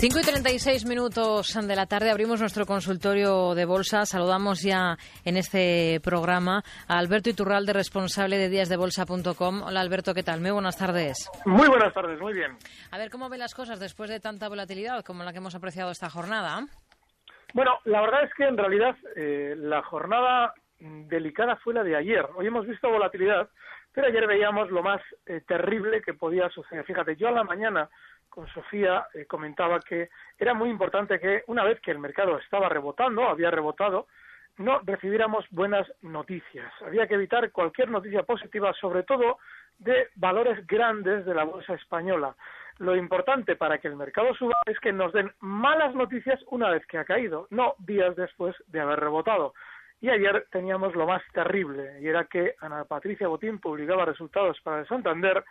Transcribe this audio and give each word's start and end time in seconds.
Cinco 0.00 0.18
y 0.18 0.22
36 0.22 0.86
minutos 0.86 1.52
de 1.60 1.76
la 1.76 1.84
tarde 1.84 2.10
abrimos 2.10 2.40
nuestro 2.40 2.64
consultorio 2.64 3.54
de 3.54 3.66
bolsa. 3.66 4.06
Saludamos 4.06 4.62
ya 4.62 4.96
en 5.26 5.36
este 5.36 6.00
programa 6.02 6.62
a 6.88 6.96
Alberto 6.96 7.28
Iturralde, 7.28 7.74
responsable 7.74 8.38
de 8.38 8.48
díasdebolsa.com. 8.48 9.62
Hola 9.62 9.82
Alberto, 9.82 10.14
¿qué 10.14 10.22
tal? 10.22 10.40
Muy 10.40 10.52
buenas 10.52 10.78
tardes. 10.78 11.30
Muy 11.44 11.68
buenas 11.68 11.92
tardes, 11.92 12.18
muy 12.18 12.32
bien. 12.32 12.56
A 12.90 12.96
ver, 12.96 13.10
¿cómo 13.10 13.28
ven 13.28 13.40
las 13.40 13.54
cosas 13.54 13.78
después 13.78 14.08
de 14.08 14.20
tanta 14.20 14.48
volatilidad 14.48 15.04
como 15.04 15.22
la 15.22 15.32
que 15.32 15.38
hemos 15.38 15.54
apreciado 15.54 15.90
esta 15.90 16.08
jornada? 16.08 16.64
Bueno, 17.52 17.72
la 17.84 18.00
verdad 18.00 18.24
es 18.24 18.30
que 18.32 18.44
en 18.44 18.56
realidad 18.56 18.96
eh, 19.16 19.54
la 19.58 19.82
jornada 19.82 20.54
delicada 20.78 21.56
fue 21.56 21.74
la 21.74 21.84
de 21.84 21.96
ayer. 21.96 22.24
Hoy 22.36 22.46
hemos 22.46 22.66
visto 22.66 22.88
volatilidad, 22.88 23.50
pero 23.92 24.06
ayer 24.06 24.26
veíamos 24.26 24.70
lo 24.70 24.82
más 24.82 25.02
eh, 25.26 25.42
terrible 25.46 26.00
que 26.00 26.14
podía 26.14 26.48
suceder. 26.48 26.86
Fíjate, 26.86 27.16
yo 27.16 27.28
a 27.28 27.32
la 27.32 27.44
mañana 27.44 27.90
con 28.30 28.46
Sofía 28.48 29.06
eh, 29.12 29.26
comentaba 29.26 29.80
que 29.80 30.08
era 30.38 30.54
muy 30.54 30.70
importante 30.70 31.20
que 31.20 31.42
una 31.48 31.64
vez 31.64 31.80
que 31.80 31.90
el 31.90 31.98
mercado 31.98 32.38
estaba 32.38 32.68
rebotando, 32.68 33.28
había 33.28 33.50
rebotado, 33.50 34.06
no 34.58 34.80
recibiéramos 34.80 35.44
buenas 35.50 35.90
noticias. 36.02 36.72
Había 36.84 37.06
que 37.06 37.14
evitar 37.14 37.50
cualquier 37.50 37.90
noticia 37.90 38.22
positiva, 38.22 38.72
sobre 38.74 39.02
todo 39.02 39.38
de 39.78 40.08
valores 40.16 40.66
grandes 40.66 41.24
de 41.24 41.34
la 41.34 41.44
bolsa 41.44 41.74
española. 41.74 42.34
Lo 42.78 42.96
importante 42.96 43.56
para 43.56 43.78
que 43.78 43.88
el 43.88 43.96
mercado 43.96 44.34
suba 44.34 44.54
es 44.66 44.78
que 44.80 44.92
nos 44.92 45.12
den 45.12 45.32
malas 45.40 45.94
noticias 45.94 46.40
una 46.48 46.70
vez 46.70 46.86
que 46.86 46.98
ha 46.98 47.04
caído, 47.04 47.46
no 47.50 47.74
días 47.78 48.16
después 48.16 48.54
de 48.68 48.80
haber 48.80 49.00
rebotado. 49.00 49.54
Y 50.00 50.08
ayer 50.08 50.46
teníamos 50.50 50.94
lo 50.94 51.06
más 51.06 51.22
terrible, 51.32 52.00
y 52.00 52.08
era 52.08 52.24
que 52.24 52.54
Ana 52.60 52.84
Patricia 52.84 53.28
Botín 53.28 53.58
publicaba 53.58 54.06
resultados 54.06 54.58
para 54.62 54.80
el 54.80 54.88
Santander 54.88 55.44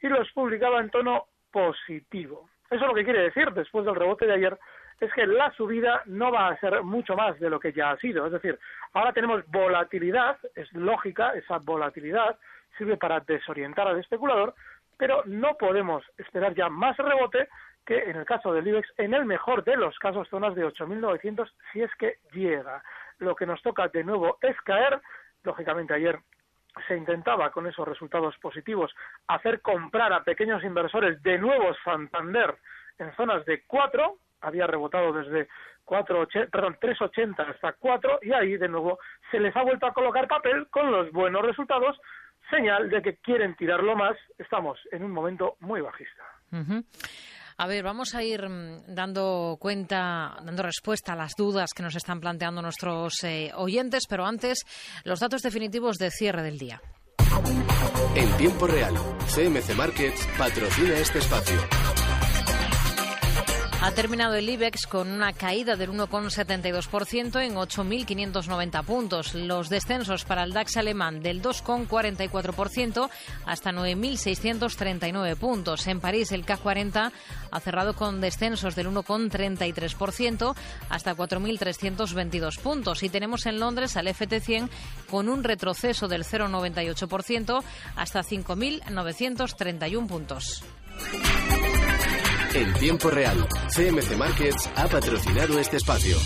y 0.00 0.08
los 0.08 0.30
publicaba 0.32 0.80
en 0.80 0.90
tono 0.90 1.26
positivo. 1.56 2.50
Eso 2.70 2.86
lo 2.86 2.92
que 2.92 3.04
quiere 3.04 3.22
decir, 3.22 3.50
después 3.52 3.86
del 3.86 3.94
rebote 3.94 4.26
de 4.26 4.34
ayer, 4.34 4.58
es 5.00 5.10
que 5.14 5.26
la 5.26 5.50
subida 5.52 6.02
no 6.04 6.30
va 6.30 6.48
a 6.48 6.60
ser 6.60 6.82
mucho 6.82 7.16
más 7.16 7.40
de 7.40 7.48
lo 7.48 7.58
que 7.58 7.72
ya 7.72 7.92
ha 7.92 7.96
sido. 7.96 8.26
Es 8.26 8.32
decir, 8.32 8.58
ahora 8.92 9.14
tenemos 9.14 9.42
volatilidad, 9.46 10.36
es 10.54 10.70
lógica, 10.74 11.30
esa 11.30 11.56
volatilidad 11.56 12.38
sirve 12.76 12.98
para 12.98 13.20
desorientar 13.20 13.88
al 13.88 13.98
especulador, 13.98 14.54
pero 14.98 15.22
no 15.24 15.54
podemos 15.54 16.04
esperar 16.18 16.54
ya 16.54 16.68
más 16.68 16.94
rebote 16.98 17.48
que 17.86 18.02
en 18.02 18.16
el 18.16 18.26
caso 18.26 18.52
del 18.52 18.68
IBEX, 18.68 18.92
en 18.98 19.14
el 19.14 19.24
mejor 19.24 19.64
de 19.64 19.76
los 19.76 19.98
casos, 19.98 20.28
zonas 20.28 20.54
de 20.54 20.66
8.900 20.66 21.50
si 21.72 21.80
es 21.80 21.94
que 21.94 22.18
llega. 22.34 22.82
Lo 23.18 23.34
que 23.34 23.46
nos 23.46 23.62
toca 23.62 23.88
de 23.88 24.04
nuevo 24.04 24.36
es 24.42 24.60
caer, 24.60 25.00
lógicamente 25.42 25.94
ayer 25.94 26.18
se 26.86 26.96
intentaba 26.96 27.50
con 27.50 27.66
esos 27.66 27.86
resultados 27.86 28.36
positivos 28.38 28.94
hacer 29.26 29.60
comprar 29.60 30.12
a 30.12 30.24
pequeños 30.24 30.62
inversores 30.64 31.22
de 31.22 31.38
nuevo 31.38 31.74
Santander 31.84 32.54
en 32.98 33.14
zonas 33.16 33.44
de 33.44 33.62
4, 33.66 34.16
había 34.42 34.66
rebotado 34.66 35.12
desde 35.12 35.48
4, 35.84 36.28
perdón, 36.50 36.76
3.80 36.80 37.48
hasta 37.48 37.72
4 37.72 38.20
y 38.22 38.32
ahí 38.32 38.56
de 38.56 38.68
nuevo 38.68 38.98
se 39.30 39.40
les 39.40 39.54
ha 39.56 39.62
vuelto 39.62 39.86
a 39.86 39.92
colocar 39.92 40.28
papel 40.28 40.68
con 40.68 40.90
los 40.90 41.10
buenos 41.12 41.42
resultados, 41.42 41.98
señal 42.50 42.90
de 42.90 43.02
que 43.02 43.16
quieren 43.16 43.54
tirarlo 43.56 43.96
más, 43.96 44.16
estamos 44.38 44.78
en 44.92 45.04
un 45.04 45.12
momento 45.12 45.56
muy 45.60 45.80
bajista. 45.80 46.24
Uh. 46.52 46.82
A 47.58 47.66
ver, 47.66 47.82
vamos 47.82 48.14
a 48.14 48.22
ir 48.22 48.46
dando 48.86 49.56
cuenta, 49.58 50.36
dando 50.44 50.62
respuesta 50.62 51.14
a 51.14 51.16
las 51.16 51.34
dudas 51.36 51.70
que 51.74 51.82
nos 51.82 51.96
están 51.96 52.20
planteando 52.20 52.60
nuestros 52.60 53.24
eh, 53.24 53.50
oyentes, 53.54 54.04
pero 54.06 54.26
antes 54.26 54.66
los 55.04 55.20
datos 55.20 55.40
definitivos 55.40 55.96
de 55.96 56.10
cierre 56.10 56.42
del 56.42 56.58
día. 56.58 56.82
En 58.14 58.30
tiempo 58.36 58.66
real, 58.66 58.94
CMC 59.34 59.74
Markets 59.74 60.28
patrocina 60.36 60.98
este 60.98 61.18
espacio. 61.18 61.56
Ha 63.86 63.92
terminado 63.92 64.34
el 64.34 64.48
IBEX 64.48 64.88
con 64.88 65.08
una 65.08 65.32
caída 65.32 65.76
del 65.76 65.92
1,72% 65.92 67.40
en 67.40 67.54
8.590 67.54 68.84
puntos. 68.84 69.32
Los 69.36 69.68
descensos 69.68 70.24
para 70.24 70.42
el 70.42 70.52
DAX 70.52 70.76
alemán 70.76 71.22
del 71.22 71.40
2,44% 71.40 73.08
hasta 73.46 73.70
9.639 73.70 75.36
puntos. 75.36 75.86
En 75.86 76.00
París 76.00 76.32
el 76.32 76.44
CAC 76.44 76.62
40 76.62 77.12
ha 77.52 77.60
cerrado 77.60 77.94
con 77.94 78.20
descensos 78.20 78.74
del 78.74 78.88
1,33% 78.88 80.56
hasta 80.88 81.14
4.322 81.14 82.58
puntos. 82.58 83.04
Y 83.04 83.08
tenemos 83.08 83.46
en 83.46 83.60
Londres 83.60 83.96
al 83.96 84.08
FT100 84.08 84.68
con 85.08 85.28
un 85.28 85.44
retroceso 85.44 86.08
del 86.08 86.24
0,98% 86.24 87.62
hasta 87.94 88.24
5.931 88.24 90.08
puntos. 90.08 90.64
En 92.56 92.72
tiempo 92.72 93.10
real, 93.10 93.46
CMC 93.68 94.16
Markets 94.16 94.70
ha 94.76 94.88
patrocinado 94.88 95.58
este 95.58 95.76
espacio. 95.76 96.16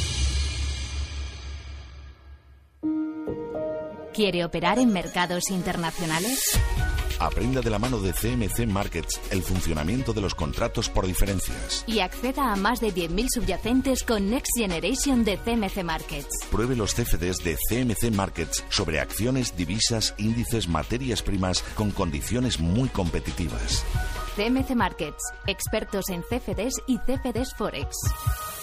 ¿Quiere 4.15 4.45
operar 4.45 4.79
en 4.79 4.93
mercados 4.93 5.51
internacionales? 5.51 6.57
Aprenda 7.21 7.61
de 7.61 7.69
la 7.69 7.79
mano 7.79 8.01
de 8.01 8.15
CMC 8.15 8.67
Markets 8.67 9.21
el 9.31 9.43
funcionamiento 9.43 10.15
de 10.15 10.23
los 10.23 10.35
contratos 10.35 10.89
por 10.89 11.07
diferencias. 11.07 11.85
Y 11.87 12.01
acceda 12.01 12.51
a 12.51 12.57
más 12.57 12.81
de 12.81 12.95
10.000 12.95 13.27
subyacentes 13.35 14.03
con 14.05 14.31
Next 14.31 14.57
Generation 14.57 15.23
de 15.23 15.37
CMC 15.37 15.85
Markets. 15.85 16.47
Pruebe 16.51 16.75
los 16.77 16.95
CFDs 16.95 17.45
de 17.45 17.59
CMC 17.69 18.11
Markets 18.15 18.65
sobre 18.71 19.01
acciones, 19.01 19.55
divisas, 19.55 20.15
índices, 20.17 20.67
materias 20.67 21.23
primas 21.23 21.63
con 21.75 21.91
condiciones 21.91 22.59
muy 22.59 22.89
competitivas. 22.89 23.85
CMC 24.37 24.71
Markets, 24.75 25.23
expertos 25.47 26.09
en 26.09 26.23
CFDs 26.23 26.81
y 26.87 26.97
CFDs 26.99 27.55
Forex. 27.55 27.97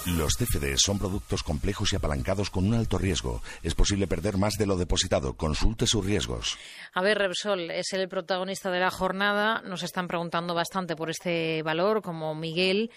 Los 0.05 0.37
CFDs 0.37 0.81
son 0.81 0.99
productos 0.99 1.43
complejos 1.43 1.91
y 1.91 1.95
apalancados 1.95 2.49
con 2.49 2.65
un 2.65 2.75
alto 2.75 2.97
riesgo. 2.97 3.41
Es 3.63 3.75
posible 3.75 4.07
perder 4.07 4.37
más 4.37 4.53
de 4.53 4.65
lo 4.65 4.77
depositado. 4.77 5.35
Consulte 5.35 5.85
sus 5.85 6.05
riesgos. 6.05 6.57
A 6.93 7.01
ver, 7.01 7.17
Repsol 7.17 7.71
es 7.71 7.91
el 7.93 8.07
protagonista 8.07 8.71
de 8.71 8.79
la 8.79 8.91
jornada. 8.91 9.61
Nos 9.63 9.83
están 9.83 10.07
preguntando 10.07 10.53
bastante 10.53 10.95
por 10.95 11.09
este 11.09 11.61
valor, 11.63 12.01
como 12.01 12.35
Miguel, 12.35 12.91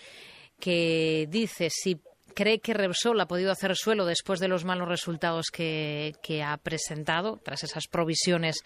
que 0.60 1.26
dice 1.28 1.68
si 1.70 2.00
cree 2.34 2.60
que 2.60 2.74
Repsol 2.74 3.20
ha 3.20 3.26
podido 3.26 3.50
hacer 3.50 3.74
suelo 3.76 4.06
después 4.06 4.38
de 4.38 4.46
los 4.46 4.64
malos 4.64 4.88
resultados 4.88 5.46
que, 5.50 6.14
ha 6.46 6.56
presentado, 6.58 7.40
tras 7.44 7.64
esas 7.64 7.88
provisiones 7.88 8.60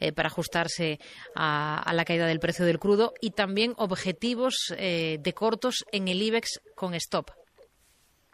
eh, 0.00 0.12
para 0.12 0.28
ajustarse 0.28 0.98
a, 1.34 1.78
a, 1.78 1.92
la 1.92 2.04
caída 2.06 2.26
del 2.26 2.40
precio 2.40 2.64
del 2.64 2.78
crudo, 2.78 3.12
y 3.20 3.32
también 3.32 3.74
objetivos 3.76 4.54
eh, 4.78 5.18
de 5.20 5.32
cortos 5.34 5.84
en 5.92 6.08
el 6.08 6.22
IBEX 6.22 6.60
con 6.74 6.94
stop. 6.94 7.30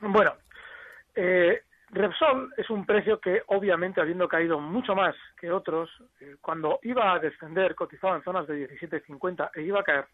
Bueno, 0.01 0.35
eh, 1.15 1.63
Repsol 1.91 2.53
es 2.57 2.69
un 2.71 2.85
precio 2.85 3.21
que, 3.21 3.43
obviamente, 3.47 4.01
habiendo 4.01 4.29
caído 4.29 4.61
mucho 4.61 4.95
más 4.95 5.17
que 5.41 5.51
otros, 5.51 5.91
eh, 6.21 6.37
cuando 6.41 6.79
iba 6.83 7.13
a 7.13 7.19
descender, 7.19 7.75
cotizaba 7.75 8.17
en 8.17 8.23
zonas 8.23 8.47
de 8.47 8.69
17.50 8.69 9.51
e 9.55 9.63
iba 9.63 9.81
a 9.81 9.85
caer, 9.85 10.07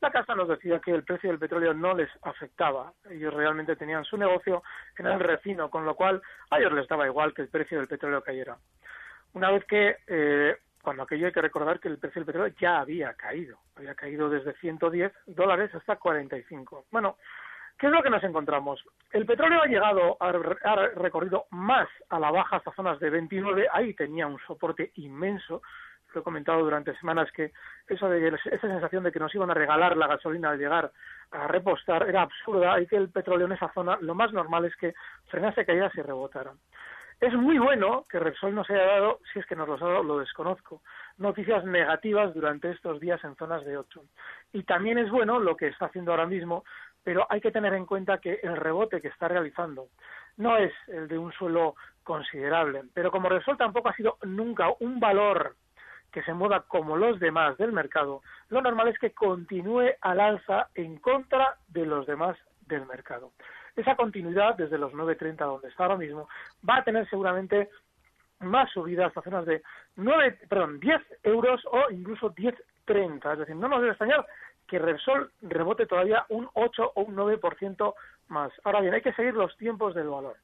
la 0.00 0.10
casa 0.10 0.34
nos 0.34 0.48
decía 0.48 0.78
que 0.78 0.90
el 0.90 1.04
precio 1.04 1.30
del 1.30 1.38
petróleo 1.38 1.72
no 1.72 1.94
les 1.94 2.10
afectaba. 2.22 2.92
Ellos 3.10 3.32
realmente 3.32 3.76
tenían 3.76 4.04
su 4.04 4.18
negocio 4.18 4.62
en 4.98 5.06
el 5.06 5.18
refino, 5.18 5.70
con 5.70 5.86
lo 5.86 5.94
cual 5.94 6.20
a 6.50 6.58
ellos 6.58 6.72
les 6.72 6.86
daba 6.86 7.06
igual 7.06 7.32
que 7.32 7.42
el 7.42 7.48
precio 7.48 7.78
del 7.78 7.88
petróleo 7.88 8.22
cayera. 8.22 8.58
Una 9.32 9.50
vez 9.50 9.64
que, 9.64 9.96
eh, 10.06 10.56
cuando 10.82 11.02
aquello 11.02 11.26
hay 11.26 11.32
que 11.32 11.40
recordar 11.40 11.80
que 11.80 11.88
el 11.88 11.98
precio 11.98 12.20
del 12.20 12.26
petróleo 12.26 12.54
ya 12.60 12.80
había 12.80 13.14
caído, 13.14 13.58
había 13.74 13.94
caído 13.94 14.28
desde 14.28 14.52
110 14.54 15.12
dólares 15.26 15.74
hasta 15.74 15.96
45. 15.96 16.84
Bueno, 16.90 17.16
¿Qué 17.78 17.86
es 17.86 17.92
lo 17.92 18.02
que 18.02 18.10
nos 18.10 18.24
encontramos? 18.24 18.82
El 19.10 19.26
petróleo 19.26 19.62
ha 19.62 19.66
llegado, 19.66 20.16
ha 20.20 20.32
recorrido 20.94 21.46
más 21.50 21.88
a 22.08 22.18
la 22.18 22.30
baja 22.30 22.56
hasta 22.56 22.72
zonas 22.72 22.98
de 23.00 23.10
29, 23.10 23.68
ahí 23.70 23.92
tenía 23.94 24.26
un 24.26 24.38
soporte 24.46 24.92
inmenso, 24.94 25.60
lo 26.16 26.22
he 26.22 26.24
comentado 26.24 26.62
durante 26.62 26.96
semanas 26.96 27.30
que 27.32 27.52
eso 27.86 28.08
de 28.08 28.28
esa 28.28 28.58
sensación 28.60 29.04
de 29.04 29.12
que 29.12 29.20
nos 29.20 29.34
iban 29.34 29.50
a 29.50 29.54
regalar 29.54 29.96
la 29.96 30.06
gasolina 30.06 30.50
al 30.50 30.58
llegar 30.58 30.90
a 31.30 31.46
repostar 31.46 32.08
era 32.08 32.22
absurda 32.22 32.80
y 32.80 32.86
que 32.86 32.96
el 32.96 33.10
petróleo 33.10 33.46
en 33.46 33.52
esa 33.52 33.70
zona 33.74 33.98
lo 34.00 34.14
más 34.14 34.32
normal 34.32 34.64
es 34.64 34.74
que 34.76 34.94
frenase 35.28 35.66
caídas 35.66 35.94
y 35.94 36.02
rebotara. 36.02 36.52
Es 37.18 37.32
muy 37.32 37.58
bueno 37.58 38.04
que 38.10 38.18
Repsol 38.18 38.54
nos 38.54 38.68
haya 38.68 38.84
dado, 38.84 39.20
si 39.32 39.38
es 39.38 39.46
que 39.46 39.56
nos 39.56 39.66
lo 39.66 39.74
ha 39.76 39.78
dado, 39.78 40.02
lo 40.02 40.18
desconozco, 40.18 40.82
noticias 41.16 41.64
negativas 41.64 42.34
durante 42.34 42.70
estos 42.70 43.00
días 43.00 43.22
en 43.24 43.34
zonas 43.36 43.64
de 43.64 43.78
8. 43.78 44.02
Y 44.52 44.64
también 44.64 44.98
es 44.98 45.10
bueno 45.10 45.38
lo 45.38 45.56
que 45.56 45.68
está 45.68 45.86
haciendo 45.86 46.10
ahora 46.10 46.26
mismo, 46.26 46.64
pero 47.06 47.24
hay 47.30 47.40
que 47.40 47.52
tener 47.52 47.72
en 47.72 47.86
cuenta 47.86 48.18
que 48.18 48.40
el 48.42 48.56
rebote 48.56 49.00
que 49.00 49.06
está 49.06 49.28
realizando 49.28 49.86
no 50.38 50.56
es 50.56 50.72
el 50.88 51.06
de 51.06 51.16
un 51.16 51.30
suelo 51.30 51.76
considerable. 52.02 52.82
Pero 52.92 53.12
como 53.12 53.28
Repsol 53.28 53.56
tampoco 53.56 53.90
ha 53.90 53.94
sido 53.94 54.18
nunca 54.24 54.72
un 54.80 54.98
valor 54.98 55.54
que 56.10 56.24
se 56.24 56.34
mueva 56.34 56.62
como 56.62 56.96
los 56.96 57.20
demás 57.20 57.56
del 57.58 57.70
mercado, 57.70 58.22
lo 58.48 58.60
normal 58.60 58.88
es 58.88 58.98
que 58.98 59.12
continúe 59.12 59.92
al 60.00 60.18
alza 60.18 60.68
en 60.74 60.96
contra 60.98 61.54
de 61.68 61.86
los 61.86 62.08
demás 62.08 62.36
del 62.62 62.84
mercado 62.86 63.30
esa 63.76 63.94
continuidad 63.94 64.56
desde 64.56 64.78
los 64.78 64.92
9.30 64.92 65.36
donde 65.36 65.68
está 65.68 65.84
ahora 65.84 65.98
mismo 65.98 66.28
va 66.68 66.78
a 66.78 66.82
tener 66.84 67.08
seguramente 67.08 67.68
más 68.40 68.70
subidas 68.72 69.08
hasta 69.08 69.20
zonas 69.20 69.46
de 69.46 69.62
9, 69.96 70.40
perdón, 70.48 70.80
10 70.80 71.02
euros 71.22 71.60
o 71.66 71.90
incluso 71.90 72.30
10.30. 72.86 73.32
Es 73.32 73.38
decir, 73.40 73.56
no 73.56 73.68
nos 73.68 73.80
debe 73.80 73.92
extrañar 73.92 74.26
que 74.66 74.78
Repsol 74.78 75.30
rebote 75.42 75.86
todavía 75.86 76.24
un 76.28 76.48
8 76.54 76.92
o 76.94 77.02
un 77.02 77.16
9% 77.16 77.94
más. 78.28 78.52
Ahora 78.64 78.80
bien, 78.80 78.94
hay 78.94 79.02
que 79.02 79.12
seguir 79.12 79.34
los 79.34 79.56
tiempos 79.56 79.94
del 79.94 80.08
valor. 80.08 80.36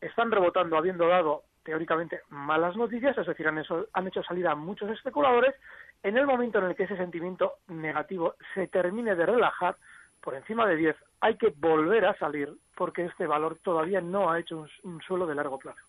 Están 0.00 0.30
rebotando 0.30 0.76
habiendo 0.76 1.08
dado 1.08 1.42
teóricamente 1.64 2.20
malas 2.28 2.76
noticias, 2.76 3.16
es 3.16 3.26
decir, 3.26 3.48
han 3.48 3.58
hecho, 3.58 3.86
han 3.94 4.06
hecho 4.06 4.22
salir 4.22 4.46
a 4.46 4.54
muchos 4.54 4.90
especuladores. 4.90 5.54
En 6.02 6.18
el 6.18 6.26
momento 6.26 6.58
en 6.58 6.66
el 6.66 6.76
que 6.76 6.84
ese 6.84 6.96
sentimiento 6.96 7.54
negativo 7.68 8.34
se 8.54 8.66
termine 8.68 9.14
de 9.16 9.26
relajar, 9.26 9.76
por 10.24 10.34
encima 10.34 10.66
de 10.66 10.76
10 10.76 10.96
hay 11.20 11.36
que 11.36 11.52
volver 11.56 12.06
a 12.06 12.18
salir 12.18 12.50
porque 12.74 13.04
este 13.04 13.26
valor 13.26 13.58
todavía 13.62 14.00
no 14.00 14.30
ha 14.30 14.40
hecho 14.40 14.66
un, 14.82 15.00
suelo 15.02 15.26
de 15.26 15.34
largo 15.34 15.58
plazo. 15.58 15.80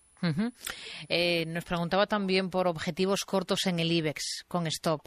Eh, 1.08 1.44
nos 1.46 1.64
preguntaba 1.64 2.06
también 2.06 2.50
por 2.50 2.68
objetivos 2.68 3.24
cortos 3.26 3.66
en 3.66 3.80
el 3.80 3.90
IBEX 3.90 4.44
con 4.48 4.66
stop. 4.66 5.00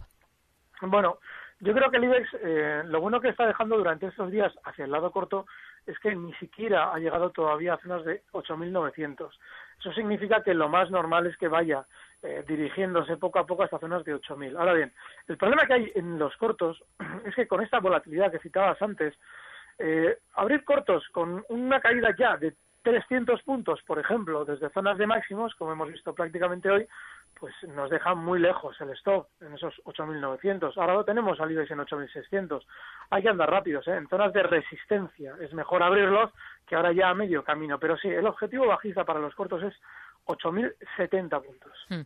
Bueno, 0.81 1.19
yo 1.59 1.73
creo 1.73 1.91
que 1.91 1.97
el 1.97 2.05
IBEX, 2.05 2.29
eh, 2.41 2.83
lo 2.85 3.01
bueno 3.01 3.19
que 3.19 3.29
está 3.29 3.45
dejando 3.45 3.77
durante 3.77 4.07
estos 4.07 4.31
días 4.31 4.53
hacia 4.63 4.85
el 4.85 4.91
lado 4.91 5.11
corto 5.11 5.45
es 5.85 5.97
que 5.99 6.15
ni 6.15 6.33
siquiera 6.35 6.93
ha 6.93 6.99
llegado 6.99 7.31
todavía 7.31 7.73
a 7.73 7.79
zonas 7.79 8.05
de 8.05 8.23
8.900. 8.31 9.29
Eso 9.79 9.93
significa 9.93 10.41
que 10.41 10.53
lo 10.53 10.69
más 10.69 10.89
normal 10.89 11.27
es 11.27 11.35
que 11.37 11.47
vaya 11.47 11.85
eh, 12.21 12.43
dirigiéndose 12.47 13.17
poco 13.17 13.39
a 13.39 13.45
poco 13.45 13.63
hasta 13.63 13.79
zonas 13.79 14.05
de 14.05 14.15
8.000. 14.15 14.57
Ahora 14.57 14.73
bien, 14.73 14.93
el 15.27 15.37
problema 15.37 15.65
que 15.65 15.73
hay 15.73 15.91
en 15.95 16.17
los 16.17 16.35
cortos 16.37 16.81
es 17.25 17.35
que 17.35 17.47
con 17.47 17.61
esta 17.61 17.79
volatilidad 17.79 18.31
que 18.31 18.39
citabas 18.39 18.81
antes, 18.81 19.13
eh, 19.77 20.17
abrir 20.35 20.63
cortos 20.63 21.07
con 21.11 21.43
una 21.49 21.79
caída 21.81 22.15
ya 22.17 22.37
de 22.37 22.53
300 22.83 23.41
puntos, 23.43 23.81
por 23.83 23.99
ejemplo, 23.99 24.45
desde 24.45 24.69
zonas 24.69 24.97
de 24.97 25.07
máximos, 25.07 25.53
como 25.55 25.73
hemos 25.73 25.91
visto 25.91 26.13
prácticamente 26.13 26.69
hoy, 26.69 26.87
pues 27.39 27.53
nos 27.69 27.89
deja 27.89 28.15
muy 28.15 28.39
lejos 28.39 28.75
el 28.81 28.89
stop 28.91 29.27
en 29.41 29.53
esos 29.53 29.73
8.900. 29.85 30.73
Ahora 30.75 30.95
lo 30.95 31.05
tenemos 31.05 31.37
salido 31.37 31.61
en 31.61 31.67
8.600. 31.67 32.61
Hay 33.09 33.21
que 33.23 33.29
andar 33.29 33.49
rápidos, 33.49 33.87
¿eh? 33.87 33.95
en 33.95 34.07
zonas 34.07 34.33
de 34.33 34.43
resistencia. 34.43 35.35
Es 35.41 35.53
mejor 35.53 35.81
abrirlos 35.81 36.31
que 36.67 36.75
ahora 36.75 36.91
ya 36.91 37.09
a 37.09 37.13
medio 37.13 37.43
camino. 37.43 37.79
Pero 37.79 37.97
sí, 37.97 38.09
el 38.09 38.27
objetivo 38.27 38.67
bajista 38.67 39.05
para 39.05 39.19
los 39.19 39.33
cortos 39.35 39.63
es 39.63 39.73
8.070 40.25 41.43
puntos. 41.43 41.71
Hmm. 41.89 42.01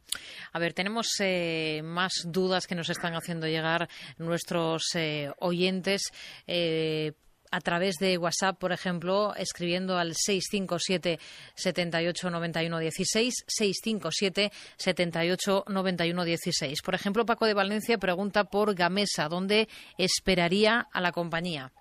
A 0.54 0.60
ver, 0.60 0.74
tenemos 0.74 1.08
eh, 1.20 1.82
más 1.84 2.14
dudas 2.26 2.68
que 2.68 2.76
nos 2.76 2.90
están 2.90 3.14
haciendo 3.16 3.48
llegar 3.48 3.88
nuestros 4.18 4.84
eh, 4.96 5.32
oyentes. 5.40 6.12
Eh, 6.48 7.14
a 7.54 7.62
través 7.62 7.98
de 8.00 8.18
WhatsApp, 8.18 8.58
por 8.58 8.72
ejemplo, 8.72 9.36
escribiendo 9.36 9.98
al 9.98 10.14
657 10.16 11.20
78 11.54 12.30
91 12.32 12.80
16, 12.80 13.46
657 13.48 14.50
78 14.76 15.66
91 15.68 16.24
16. 16.26 16.82
Por 16.82 16.96
ejemplo, 16.96 17.26
Paco 17.28 17.46
de 17.46 17.54
Valencia 17.54 18.00
pregunta 18.00 18.46
por 18.46 18.74
Gamesa, 18.74 19.30
¿dónde 19.30 19.68
esperaría 20.00 20.88
a 20.92 21.00
la 21.00 21.12
compañía? 21.12 21.72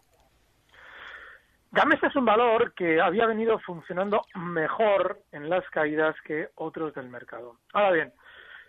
Gamesa 1.70 2.08
es 2.08 2.16
un 2.16 2.26
valor 2.26 2.74
que 2.74 3.00
había 3.00 3.24
venido 3.24 3.58
funcionando 3.60 4.20
mejor 4.34 5.22
en 5.32 5.48
las 5.48 5.66
caídas 5.70 6.14
que 6.26 6.48
otros 6.56 6.92
del 6.92 7.08
mercado. 7.08 7.56
Ahora 7.72 7.92
bien, 7.92 8.12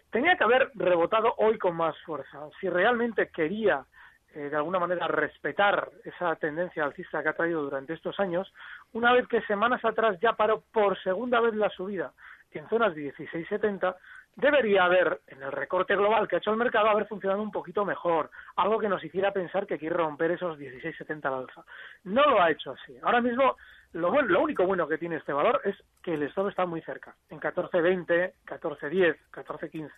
tenía 0.10 0.38
que 0.38 0.46
haber 0.46 0.72
rebotado 0.76 1.34
hoy 1.36 1.58
con 1.58 1.76
más 1.76 2.00
fuerza. 2.06 2.48
Si 2.62 2.70
realmente 2.70 3.30
quería 3.30 3.86
eh, 4.34 4.50
de 4.50 4.56
alguna 4.56 4.80
manera 4.80 5.08
respetar 5.08 5.90
esa 6.04 6.36
tendencia 6.36 6.84
alcista 6.84 7.22
que 7.22 7.30
ha 7.30 7.34
traído 7.34 7.62
durante 7.62 7.94
estos 7.94 8.20
años, 8.20 8.52
una 8.94 9.14
vez 9.14 9.28
que 9.28 9.42
semanas 9.42 9.84
atrás 9.86 10.18
ya 10.22 10.34
paró 10.34 10.64
por 10.72 11.02
segunda 11.04 11.40
vez 11.40 11.54
la 11.56 11.70
subida 11.70 12.14
en 12.60 12.70
zonas 12.70 12.96
de 12.96 13.14
16.70, 13.14 13.96
debería 14.36 14.86
haber, 14.86 15.22
en 15.28 15.44
el 15.44 15.52
recorte 15.52 15.96
global 15.96 16.28
que 16.28 16.36
ha 16.36 16.40
hecho 16.40 16.52
el 16.52 16.58
mercado, 16.58 16.90
haber 16.90 17.08
funcionado 17.08 17.42
un 17.42 17.52
poquito 17.52 17.86
mejor, 17.86 18.32
algo 18.56 18.80
que 18.80 18.90
nos 18.90 19.04
hiciera 19.04 19.32
pensar 19.32 19.68
que 19.68 19.78
quiere 19.78 19.96
romper 19.96 20.32
esos 20.32 20.58
16.70 20.58 21.26
al 21.26 21.34
alza. 21.34 21.64
No 22.04 22.26
lo 22.26 22.42
ha 22.42 22.52
hecho 22.52 22.72
así. 22.72 22.98
Ahora 23.04 23.22
mismo, 23.22 23.56
lo, 23.94 24.22
lo 24.22 24.42
único 24.42 24.66
bueno 24.66 24.88
que 24.88 24.98
tiene 24.98 25.18
este 25.18 25.34
valor 25.34 25.62
es 25.66 25.76
que 26.02 26.16
el 26.16 26.24
stop 26.24 26.50
está 26.50 26.66
muy 26.66 26.82
cerca, 26.82 27.16
en 27.30 27.40
14.20, 27.40 28.34
14.10, 28.46 29.18
14.15 29.32 29.92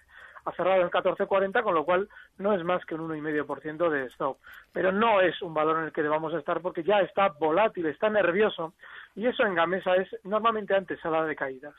ha 0.46 0.52
cerrado 0.52 0.82
en 0.82 0.90
14.40, 0.90 1.64
con 1.64 1.74
lo 1.74 1.86
cual 1.86 2.08
no 2.38 2.54
es 2.54 2.64
más 2.64 2.86
que 2.86 2.96
un 2.96 3.10
1,5% 3.10 3.90
de 3.90 4.06
stop. 4.08 4.38
Pero 4.72 4.92
no 4.92 5.20
es 5.22 5.42
un 5.42 5.54
valor 5.54 5.80
en 5.80 5.86
el 5.86 5.92
que 5.92 6.04
debamos 6.04 6.34
estar 6.34 6.62
porque 6.62 6.84
ya 6.84 7.02
está 7.02 7.30
volátil, 7.40 7.88
está 7.88 8.10
nervioso 8.10 8.74
y 9.16 9.26
eso 9.26 9.44
en 9.44 9.56
Gamesa 9.56 9.96
es 9.96 10.08
normalmente 10.24 10.76
antesala 10.76 11.26
de 11.26 11.36
caídas. 11.36 11.74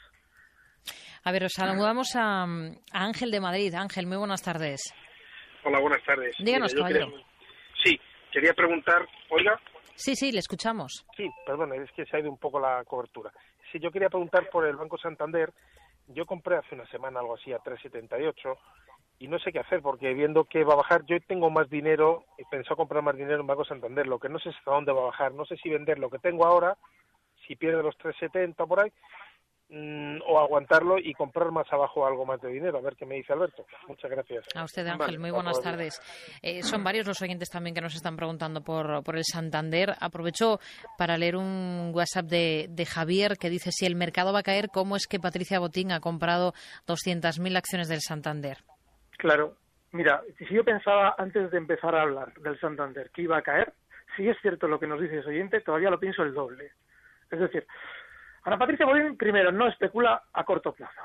A 1.26 1.32
ver, 1.32 1.42
os 1.42 1.54
saludamos 1.54 2.14
a, 2.14 2.44
Ángel 2.92 3.32
de 3.32 3.40
Madrid. 3.40 3.74
Ángel, 3.74 4.06
muy 4.06 4.16
buenas 4.16 4.42
tardes. 4.42 4.80
Hola, 5.64 5.80
buenas 5.80 6.00
tardes. 6.04 6.36
Díganos, 6.38 6.72
caballero. 6.72 7.12
Sí, 7.82 7.98
quería 8.30 8.54
preguntar, 8.54 9.04
oiga. 9.30 9.60
Sí, 9.96 10.14
sí, 10.14 10.30
le 10.30 10.38
escuchamos. 10.38 11.04
Sí, 11.16 11.28
perdón, 11.44 11.72
es 11.74 11.90
que 11.96 12.06
se 12.06 12.16
ha 12.16 12.20
ido 12.20 12.30
un 12.30 12.38
poco 12.38 12.60
la 12.60 12.84
cobertura. 12.84 13.32
Sí, 13.72 13.80
yo 13.80 13.90
quería 13.90 14.08
preguntar 14.08 14.48
por 14.50 14.66
el 14.66 14.76
Banco 14.76 14.96
Santander 14.98 15.52
yo 16.08 16.26
compré 16.26 16.58
hace 16.58 16.76
una 16.76 16.86
semana 16.86 17.18
algo 17.18 17.34
así 17.34 17.52
a 17.52 17.58
3,78 17.58 18.56
y 19.18 19.26
no 19.26 19.40
sé 19.40 19.50
qué 19.50 19.58
hacer 19.58 19.82
porque 19.82 20.14
viendo 20.14 20.44
que 20.44 20.62
va 20.62 20.74
a 20.74 20.76
bajar, 20.76 21.04
yo 21.06 21.18
tengo 21.26 21.50
más 21.50 21.68
dinero, 21.68 22.24
he 22.38 22.44
pensado 22.44 22.76
comprar 22.76 23.02
más 23.02 23.16
dinero 23.16 23.40
en 23.40 23.48
Banco 23.48 23.64
Santander, 23.64 24.06
lo 24.06 24.20
que 24.20 24.28
no 24.28 24.38
sé 24.38 24.50
es 24.50 24.56
hasta 24.56 24.70
dónde 24.70 24.92
va 24.92 25.00
a 25.00 25.06
bajar, 25.06 25.32
no 25.32 25.44
sé 25.44 25.56
si 25.56 25.70
vender 25.70 25.98
lo 25.98 26.08
que 26.08 26.18
tengo 26.18 26.46
ahora, 26.46 26.76
si 27.46 27.56
pierde 27.56 27.82
los 27.82 27.98
3,70 27.98 28.68
por 28.68 28.80
ahí, 28.80 28.92
Mm, 29.68 30.18
o 30.24 30.38
aguantarlo 30.38 30.96
y 30.96 31.12
comprar 31.12 31.50
más 31.50 31.66
abajo 31.72 32.06
algo 32.06 32.24
más 32.24 32.40
de 32.40 32.50
dinero. 32.50 32.78
A 32.78 32.82
ver 32.82 32.94
qué 32.94 33.04
me 33.04 33.16
dice 33.16 33.32
Alberto. 33.32 33.66
Muchas 33.88 34.08
gracias. 34.08 34.44
A 34.54 34.62
usted, 34.62 34.86
Ángel. 34.86 35.18
muy 35.18 35.32
buenas 35.32 35.60
tardes. 35.60 36.00
Eh, 36.40 36.62
son 36.62 36.84
varios 36.84 37.04
los 37.04 37.20
oyentes 37.20 37.50
también 37.50 37.74
que 37.74 37.80
nos 37.80 37.96
están 37.96 38.16
preguntando 38.16 38.62
por, 38.62 39.02
por 39.02 39.16
el 39.16 39.24
Santander. 39.24 39.94
Aprovecho 40.00 40.60
para 40.96 41.18
leer 41.18 41.34
un 41.34 41.90
WhatsApp 41.92 42.26
de, 42.26 42.66
de 42.70 42.86
Javier 42.86 43.38
que 43.40 43.50
dice 43.50 43.72
si 43.72 43.86
el 43.86 43.96
mercado 43.96 44.32
va 44.32 44.38
a 44.40 44.44
caer, 44.44 44.68
¿cómo 44.72 44.94
es 44.94 45.08
que 45.08 45.18
Patricia 45.18 45.58
Botín 45.58 45.90
ha 45.90 45.98
comprado 45.98 46.52
200.000 46.86 47.56
acciones 47.56 47.88
del 47.88 48.02
Santander? 48.02 48.58
Claro. 49.18 49.56
Mira, 49.90 50.22
si 50.38 50.54
yo 50.54 50.62
pensaba 50.62 51.16
antes 51.18 51.50
de 51.50 51.58
empezar 51.58 51.94
a 51.96 52.02
hablar 52.02 52.32
del 52.34 52.58
Santander 52.60 53.10
que 53.10 53.22
iba 53.22 53.38
a 53.38 53.42
caer, 53.42 53.72
si 54.16 54.28
es 54.28 54.36
cierto 54.42 54.68
lo 54.68 54.78
que 54.78 54.86
nos 54.86 55.00
dice 55.00 55.18
ese 55.18 55.28
oyente, 55.28 55.60
todavía 55.60 55.90
lo 55.90 55.98
pienso 55.98 56.22
el 56.22 56.34
doble. 56.34 56.70
Es 57.30 57.40
decir, 57.40 57.66
Ana 58.46 58.58
Patricia 58.58 58.86
Bodín, 58.86 59.16
primero, 59.16 59.50
no 59.50 59.66
especula 59.66 60.22
a 60.32 60.44
corto 60.44 60.72
plazo. 60.72 61.00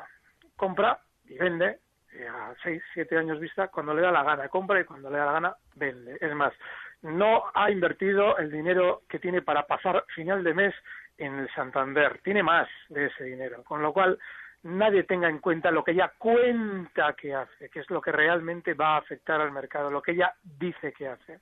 Compra 0.55 0.99
y 1.27 1.39
vende 1.39 1.79
eh, 2.13 2.27
a 2.27 2.53
seis, 2.61 2.83
siete 2.93 3.17
años 3.17 3.39
vista 3.39 3.69
cuando 3.69 3.95
le 3.95 4.03
da 4.03 4.11
la 4.11 4.23
gana. 4.23 4.47
Compra 4.47 4.79
y 4.79 4.83
cuando 4.83 5.09
le 5.09 5.17
da 5.17 5.25
la 5.25 5.31
gana 5.31 5.55
vende. 5.73 6.19
Es 6.21 6.35
más, 6.35 6.53
no 7.01 7.45
ha 7.55 7.71
invertido 7.71 8.37
el 8.37 8.51
dinero 8.51 9.01
que 9.09 9.17
tiene 9.17 9.41
para 9.41 9.65
pasar 9.65 10.05
final 10.13 10.43
de 10.43 10.53
mes 10.53 10.75
en 11.17 11.39
el 11.39 11.49
Santander. 11.55 12.19
Tiene 12.23 12.43
más 12.43 12.69
de 12.89 13.07
ese 13.07 13.23
dinero. 13.23 13.63
Con 13.63 13.81
lo 13.81 13.91
cual, 13.91 14.19
nadie 14.61 15.01
tenga 15.05 15.27
en 15.27 15.39
cuenta 15.39 15.71
lo 15.71 15.83
que 15.83 15.93
ella 15.93 16.13
cuenta 16.19 17.13
que 17.13 17.33
hace, 17.33 17.69
que 17.69 17.79
es 17.79 17.89
lo 17.89 18.01
que 18.01 18.11
realmente 18.11 18.75
va 18.75 18.93
a 18.93 18.99
afectar 18.99 19.41
al 19.41 19.51
mercado, 19.51 19.89
lo 19.89 20.03
que 20.03 20.11
ella 20.11 20.31
dice 20.43 20.93
que 20.93 21.07
hace. 21.07 21.39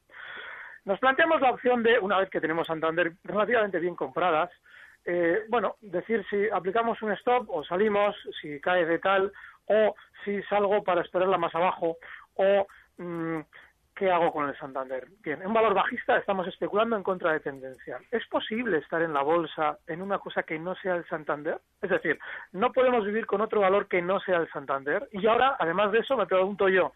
Nos 0.85 0.97
planteamos 0.99 1.41
la 1.41 1.51
opción 1.51 1.83
de, 1.83 1.99
una 1.99 2.19
vez 2.19 2.29
que 2.29 2.39
tenemos 2.39 2.67
Santander 2.67 3.11
relativamente 3.25 3.79
bien 3.79 3.97
compradas, 3.97 4.49
eh, 5.05 5.45
bueno, 5.49 5.75
decir 5.81 6.25
si 6.29 6.49
aplicamos 6.49 7.01
un 7.01 7.11
stop 7.13 7.49
o 7.49 7.63
salimos, 7.63 8.15
si 8.41 8.59
cae 8.59 8.85
de 8.85 8.99
tal, 8.99 9.31
o 9.65 9.95
si 10.23 10.41
salgo 10.43 10.83
para 10.83 11.01
esperarla 11.01 11.37
más 11.37 11.53
abajo, 11.55 11.97
o 12.35 12.67
mm, 12.97 13.39
qué 13.99 14.09
hago 14.09 14.31
con 14.31 14.47
el 14.47 14.57
Santander. 14.57 15.07
Bien, 15.21 15.41
en 15.41 15.53
valor 15.53 15.73
bajista 15.73 16.17
estamos 16.17 16.47
especulando 16.47 16.95
en 16.95 17.03
contra 17.03 17.33
de 17.33 17.41
tendencia. 17.41 17.99
¿Es 18.11 18.25
posible 18.27 18.77
estar 18.77 19.01
en 19.01 19.13
la 19.13 19.21
bolsa 19.21 19.77
en 19.87 20.01
una 20.01 20.19
cosa 20.19 20.43
que 20.43 20.57
no 20.57 20.73
sea 20.75 20.95
el 20.95 21.05
Santander? 21.07 21.59
Es 21.81 21.89
decir, 21.89 22.17
no 22.53 22.71
podemos 22.71 23.05
vivir 23.05 23.25
con 23.25 23.41
otro 23.41 23.59
valor 23.59 23.89
que 23.89 24.01
no 24.01 24.21
sea 24.21 24.37
el 24.37 24.49
Santander. 24.51 25.09
Y 25.11 25.27
ahora, 25.27 25.57
además 25.59 25.91
de 25.91 25.99
eso, 25.99 26.15
me 26.15 26.27
pregunto 26.27 26.69
yo, 26.69 26.93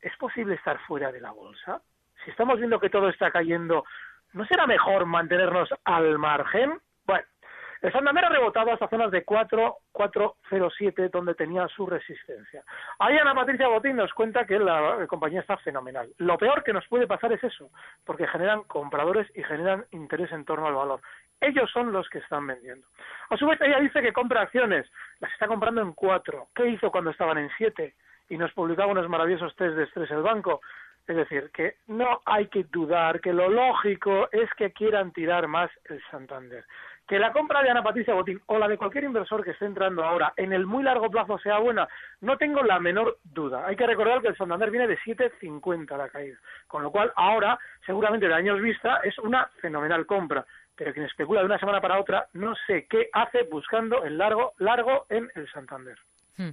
¿es 0.00 0.16
posible 0.16 0.54
estar 0.54 0.78
fuera 0.86 1.12
de 1.12 1.20
la 1.20 1.32
bolsa? 1.32 1.82
Si 2.24 2.30
estamos 2.30 2.58
viendo 2.58 2.80
que 2.80 2.88
todo 2.88 3.10
está 3.10 3.30
cayendo, 3.30 3.84
¿no 4.32 4.46
será 4.46 4.66
mejor 4.66 5.04
mantenernos 5.04 5.68
al 5.84 6.18
margen? 6.18 6.80
El 7.80 7.92
Santander 7.92 8.24
ha 8.24 8.28
rebotado 8.28 8.72
hasta 8.72 8.88
zonas 8.88 9.10
de 9.12 9.24
4, 9.24 9.76
407 9.92 11.08
donde 11.10 11.34
tenía 11.34 11.68
su 11.68 11.86
resistencia. 11.86 12.64
Ahí 12.98 13.16
Ana 13.16 13.34
Patricia 13.34 13.68
Botín 13.68 13.96
nos 13.96 14.12
cuenta 14.14 14.44
que 14.44 14.58
la 14.58 15.06
compañía 15.06 15.40
está 15.40 15.56
fenomenal. 15.58 16.08
Lo 16.18 16.36
peor 16.38 16.64
que 16.64 16.72
nos 16.72 16.86
puede 16.88 17.06
pasar 17.06 17.32
es 17.32 17.44
eso, 17.44 17.70
porque 18.04 18.26
generan 18.26 18.64
compradores 18.64 19.28
y 19.36 19.44
generan 19.44 19.84
interés 19.92 20.32
en 20.32 20.44
torno 20.44 20.66
al 20.66 20.74
valor. 20.74 21.00
Ellos 21.40 21.70
son 21.70 21.92
los 21.92 22.08
que 22.08 22.18
están 22.18 22.46
vendiendo. 22.46 22.86
A 23.30 23.36
su 23.36 23.46
vez, 23.46 23.60
ella 23.60 23.78
dice 23.78 24.02
que 24.02 24.12
compra 24.12 24.42
acciones. 24.42 24.90
Las 25.20 25.32
está 25.32 25.46
comprando 25.46 25.80
en 25.80 25.92
4. 25.92 26.48
¿Qué 26.54 26.68
hizo 26.68 26.90
cuando 26.90 27.10
estaban 27.10 27.38
en 27.38 27.50
7? 27.56 27.94
Y 28.30 28.36
nos 28.36 28.52
publicaba 28.52 28.90
unos 28.90 29.08
maravillosos 29.08 29.54
test 29.54 29.76
de 29.76 29.84
estrés 29.84 30.10
el 30.10 30.22
banco. 30.22 30.60
Es 31.06 31.16
decir, 31.16 31.50
que 31.54 31.76
no 31.86 32.20
hay 32.26 32.48
que 32.48 32.64
dudar, 32.64 33.20
que 33.20 33.32
lo 33.32 33.48
lógico 33.48 34.28
es 34.32 34.52
que 34.54 34.72
quieran 34.72 35.12
tirar 35.12 35.46
más 35.46 35.70
el 35.84 36.02
Santander. 36.10 36.64
Que 37.08 37.18
la 37.18 37.32
compra 37.32 37.62
de 37.62 37.70
Ana 37.70 37.82
Patricia 37.82 38.12
Botín 38.12 38.40
o 38.46 38.58
la 38.58 38.68
de 38.68 38.76
cualquier 38.76 39.04
inversor 39.04 39.42
que 39.42 39.52
esté 39.52 39.64
entrando 39.64 40.04
ahora 40.04 40.34
en 40.36 40.52
el 40.52 40.66
muy 40.66 40.84
largo 40.84 41.10
plazo 41.10 41.38
sea 41.38 41.58
buena, 41.58 41.88
no 42.20 42.36
tengo 42.36 42.62
la 42.62 42.78
menor 42.78 43.16
duda. 43.24 43.66
Hay 43.66 43.76
que 43.76 43.86
recordar 43.86 44.20
que 44.20 44.28
el 44.28 44.36
Santander 44.36 44.70
viene 44.70 44.86
de 44.86 44.98
7,50 44.98 45.96
la 45.96 46.10
caída, 46.10 46.38
con 46.66 46.82
lo 46.82 46.90
cual 46.90 47.10
ahora, 47.16 47.58
seguramente 47.86 48.28
de 48.28 48.34
años 48.34 48.60
vista, 48.60 49.00
es 49.04 49.18
una 49.18 49.46
fenomenal 49.62 50.04
compra. 50.04 50.44
Pero 50.76 50.92
quien 50.92 51.06
especula 51.06 51.40
de 51.40 51.46
una 51.46 51.58
semana 51.58 51.80
para 51.80 51.98
otra, 51.98 52.28
no 52.34 52.54
sé 52.66 52.86
qué 52.88 53.08
hace 53.12 53.44
buscando 53.44 54.04
el 54.04 54.18
largo, 54.18 54.52
largo 54.58 55.06
en 55.08 55.30
el 55.34 55.50
Santander. 55.50 55.98
Hmm. 56.38 56.50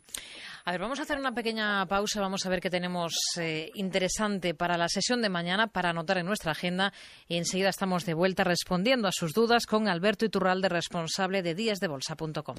A 0.66 0.72
ver, 0.72 0.82
vamos 0.82 1.00
a 1.00 1.04
hacer 1.04 1.20
una 1.20 1.34
pequeña 1.34 1.86
pausa, 1.86 2.20
vamos 2.20 2.46
a 2.46 2.50
ver 2.50 2.60
qué 2.60 2.72
tenemos 2.72 3.14
eh, 3.40 3.70
interesante 3.76 4.56
para 4.56 4.78
la 4.78 4.90
sesión 4.90 5.22
de 5.22 5.30
mañana 5.30 5.68
para 5.68 5.92
anotar 5.92 6.18
en 6.18 6.26
nuestra 6.26 6.54
agenda 6.54 6.92
y 7.28 7.38
enseguida 7.38 7.70
estamos 7.70 8.04
de 8.06 8.16
vuelta 8.16 8.44
respondiendo 8.44 9.08
a 9.08 9.12
sus 9.12 9.34
dudas 9.34 9.68
con 9.68 9.88
Alberto 9.88 10.26
Iturralde, 10.26 10.68
responsable 10.70 11.44
de 11.44 11.54
díasdebolsa.com. 11.54 12.56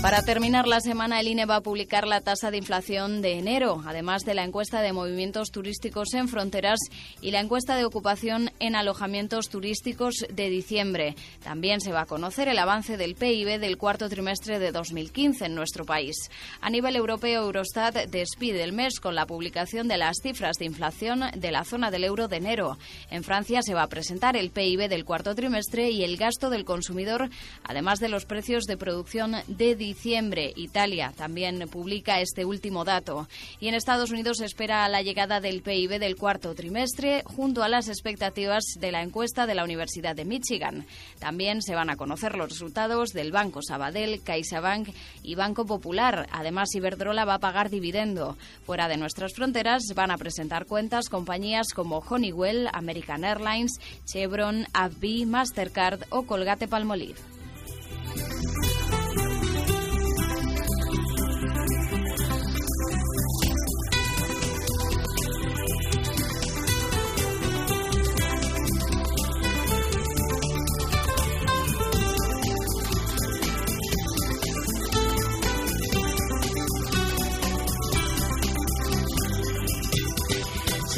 Para 0.00 0.22
terminar 0.22 0.68
la 0.68 0.80
semana, 0.80 1.18
el 1.18 1.26
INE 1.26 1.44
va 1.44 1.56
a 1.56 1.60
publicar 1.60 2.06
la 2.06 2.20
tasa 2.20 2.52
de 2.52 2.56
inflación 2.56 3.20
de 3.20 3.32
enero, 3.32 3.82
además 3.84 4.22
de 4.22 4.32
la 4.32 4.44
encuesta 4.44 4.80
de 4.80 4.92
movimientos 4.92 5.50
turísticos 5.50 6.14
en 6.14 6.28
fronteras 6.28 6.78
y 7.20 7.32
la 7.32 7.40
encuesta 7.40 7.74
de 7.74 7.84
ocupación 7.84 8.52
en 8.60 8.76
alojamientos 8.76 9.48
turísticos 9.48 10.24
de 10.32 10.50
diciembre. 10.50 11.16
También 11.42 11.80
se 11.80 11.90
va 11.90 12.02
a 12.02 12.06
conocer 12.06 12.46
el 12.46 12.60
avance 12.60 12.96
del 12.96 13.16
PIB 13.16 13.58
del 13.58 13.76
cuarto 13.76 14.08
trimestre 14.08 14.60
de 14.60 14.70
2015 14.70 15.46
en 15.46 15.56
nuestro 15.56 15.84
país. 15.84 16.14
A 16.60 16.70
nivel 16.70 16.94
europeo, 16.94 17.42
Eurostat 17.42 18.06
despide 18.06 18.62
el 18.62 18.72
mes 18.72 19.00
con 19.00 19.16
la 19.16 19.26
publicación 19.26 19.88
de 19.88 19.98
las 19.98 20.18
cifras 20.22 20.58
de 20.58 20.66
inflación 20.66 21.24
de 21.34 21.50
la 21.50 21.64
zona 21.64 21.90
del 21.90 22.04
euro 22.04 22.28
de 22.28 22.36
enero. 22.36 22.78
En 23.10 23.24
Francia 23.24 23.62
se 23.62 23.74
va 23.74 23.82
a 23.82 23.88
presentar 23.88 24.36
el 24.36 24.50
PIB 24.50 24.88
del 24.88 25.04
cuarto 25.04 25.34
trimestre 25.34 25.90
y 25.90 26.04
el 26.04 26.16
gasto 26.16 26.50
del 26.50 26.64
consumidor, 26.64 27.30
además 27.64 27.98
de 27.98 28.08
los 28.08 28.26
precios 28.26 28.62
de 28.64 28.76
producción 28.76 29.34
de 29.48 29.74
diciembre 29.74 29.87
diciembre. 29.88 30.52
Italia 30.54 31.14
también 31.16 31.66
publica 31.70 32.20
este 32.20 32.44
último 32.44 32.84
dato. 32.84 33.26
Y 33.58 33.68
en 33.68 33.74
Estados 33.74 34.10
Unidos 34.10 34.36
se 34.36 34.44
espera 34.44 34.86
la 34.90 35.00
llegada 35.00 35.40
del 35.40 35.62
PIB 35.62 35.98
del 35.98 36.16
cuarto 36.16 36.54
trimestre 36.54 37.22
junto 37.24 37.62
a 37.62 37.70
las 37.70 37.88
expectativas 37.88 38.64
de 38.78 38.92
la 38.92 39.02
encuesta 39.02 39.46
de 39.46 39.54
la 39.54 39.64
Universidad 39.64 40.14
de 40.14 40.26
Michigan. 40.26 40.84
También 41.18 41.62
se 41.62 41.74
van 41.74 41.88
a 41.88 41.96
conocer 41.96 42.36
los 42.36 42.50
resultados 42.50 43.14
del 43.14 43.32
Banco 43.32 43.62
Sabadell, 43.62 44.22
CaixaBank 44.22 44.90
y 45.22 45.36
Banco 45.36 45.64
Popular. 45.64 46.28
Además, 46.32 46.74
Iberdrola 46.74 47.24
va 47.24 47.34
a 47.34 47.40
pagar 47.40 47.70
dividendo. 47.70 48.36
Fuera 48.66 48.88
de 48.88 48.98
nuestras 48.98 49.32
fronteras 49.32 49.84
van 49.94 50.10
a 50.10 50.18
presentar 50.18 50.66
cuentas 50.66 51.08
compañías 51.08 51.68
como 51.74 52.04
Honeywell, 52.06 52.68
American 52.74 53.24
Airlines, 53.24 53.80
Chevron, 54.04 54.66
AbbVie, 54.74 55.24
Mastercard 55.24 56.02
o 56.10 56.24
Colgate 56.24 56.68
Palmolive. 56.68 57.37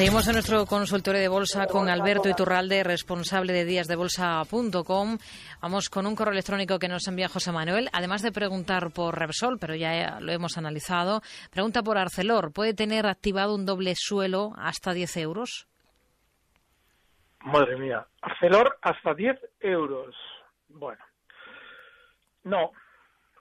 Seguimos 0.01 0.27
en 0.29 0.33
nuestro 0.33 0.65
consultorio 0.65 1.21
de 1.21 1.29
bolsa 1.29 1.67
con 1.67 1.91
Alberto 1.91 2.31
Iturralde, 2.31 2.83
responsable 2.83 3.53
de 3.53 3.67
díasdebolsa.com. 3.67 5.19
Vamos 5.61 5.91
con 5.91 6.07
un 6.07 6.17
correo 6.17 6.33
electrónico 6.33 6.79
que 6.79 6.89
nos 6.89 7.07
envía 7.07 7.29
José 7.29 7.53
Manuel. 7.53 7.91
Además 7.93 8.23
de 8.23 8.33
preguntar 8.33 8.93
por 8.95 9.19
Repsol, 9.19 9.59
pero 9.61 9.75
ya 9.75 10.19
lo 10.21 10.33
hemos 10.33 10.57
analizado, 10.57 11.21
pregunta 11.51 11.83
por 11.83 11.99
Arcelor. 11.99 12.51
¿Puede 12.51 12.73
tener 12.73 13.07
activado 13.07 13.55
un 13.55 13.67
doble 13.67 13.93
suelo 13.95 14.55
hasta 14.57 14.95
10 14.95 15.19
euros? 15.19 15.69
Madre 17.41 17.77
mía, 17.77 18.07
Arcelor 18.23 18.79
hasta 18.81 19.13
10 19.13 19.39
euros. 19.61 20.17
Bueno, 20.69 21.05
no, 22.45 22.73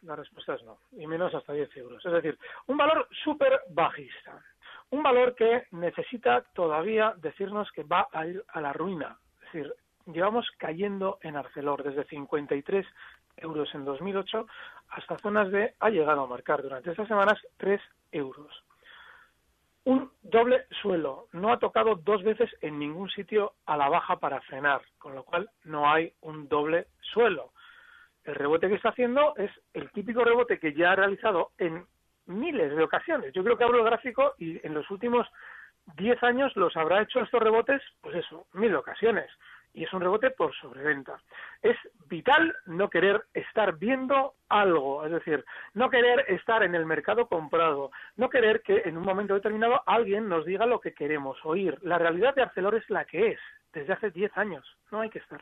la 0.01 0.17
respuesta 0.17 0.55
es 0.55 0.63
no, 0.63 0.79
y 0.91 1.07
menos 1.07 1.33
hasta 1.33 1.53
10 1.53 1.77
euros. 1.77 2.05
Es 2.05 2.11
decir, 2.11 2.37
un 2.67 2.75
valor 2.75 3.07
súper 3.23 3.61
bajista. 3.69 4.43
Un 4.91 5.03
valor 5.03 5.35
que 5.35 5.65
necesita 5.71 6.43
todavía 6.53 7.13
decirnos 7.17 7.71
que 7.71 7.83
va 7.83 8.07
a 8.11 8.25
ir 8.25 8.43
a 8.47 8.61
la 8.61 8.73
ruina. 8.73 9.17
Es 9.35 9.53
decir, 9.53 9.73
llevamos 10.07 10.49
cayendo 10.57 11.19
en 11.21 11.35
Arcelor 11.35 11.83
desde 11.83 12.05
53 12.05 12.85
euros 13.37 13.73
en 13.75 13.85
2008 13.85 14.47
hasta 14.89 15.17
zonas 15.19 15.51
de, 15.51 15.75
ha 15.79 15.89
llegado 15.89 16.21
a 16.21 16.27
marcar 16.27 16.61
durante 16.61 16.91
estas 16.91 17.07
semanas 17.07 17.39
3 17.57 17.79
euros. 18.11 18.63
Un 19.85 20.11
doble 20.21 20.65
suelo, 20.81 21.27
no 21.31 21.51
ha 21.51 21.59
tocado 21.59 21.95
dos 21.95 22.23
veces 22.23 22.49
en 22.61 22.79
ningún 22.79 23.09
sitio 23.09 23.53
a 23.65 23.77
la 23.77 23.89
baja 23.89 24.19
para 24.19 24.41
frenar, 24.41 24.81
con 24.97 25.15
lo 25.15 25.23
cual 25.23 25.49
no 25.63 25.89
hay 25.89 26.13
un 26.21 26.47
doble 26.47 26.87
suelo. 27.01 27.53
El 28.23 28.35
rebote 28.35 28.67
que 28.67 28.75
está 28.75 28.89
haciendo 28.89 29.35
es 29.37 29.51
el 29.73 29.89
típico 29.91 30.23
rebote 30.23 30.59
que 30.59 30.73
ya 30.73 30.91
ha 30.91 30.95
realizado 30.95 31.51
en 31.57 31.85
miles 32.29 32.75
de 32.75 32.83
ocasiones. 32.83 33.33
Yo 33.33 33.43
creo 33.43 33.57
que 33.57 33.63
abro 33.63 33.79
el 33.79 33.85
gráfico 33.85 34.35
y 34.37 34.65
en 34.65 34.73
los 34.73 34.89
últimos 34.89 35.27
10 35.97 36.21
años 36.23 36.55
los 36.55 36.75
habrá 36.77 37.01
hecho 37.01 37.19
estos 37.19 37.41
rebotes, 37.41 37.81
pues 38.01 38.15
eso, 38.15 38.45
mil 38.53 38.75
ocasiones. 38.75 39.29
Y 39.73 39.83
es 39.83 39.93
un 39.93 40.01
rebote 40.01 40.31
por 40.31 40.53
sobreventa. 40.55 41.19
Es 41.61 41.77
vital 42.07 42.55
no 42.65 42.89
querer 42.89 43.23
estar 43.33 43.77
viendo 43.77 44.33
algo, 44.49 45.05
es 45.05 45.11
decir, 45.11 45.45
no 45.73 45.89
querer 45.89 46.25
estar 46.27 46.63
en 46.63 46.73
el 46.73 46.85
mercado 46.85 47.27
comprado, 47.27 47.91
no 48.17 48.29
querer 48.29 48.61
que 48.61 48.81
en 48.85 48.97
un 48.97 49.03
momento 49.03 49.35
determinado 49.35 49.83
alguien 49.85 50.27
nos 50.27 50.45
diga 50.45 50.65
lo 50.65 50.79
que 50.79 50.93
queremos 50.93 51.37
oír. 51.45 51.77
La 51.83 51.99
realidad 51.99 52.33
de 52.33 52.41
Arcelor 52.41 52.75
es 52.75 52.89
la 52.89 53.05
que 53.05 53.31
es, 53.31 53.39
desde 53.73 53.93
hace 53.93 54.09
10 54.09 54.35
años. 54.37 54.65
No 54.91 55.01
hay 55.01 55.09
que 55.09 55.19
estar. 55.19 55.41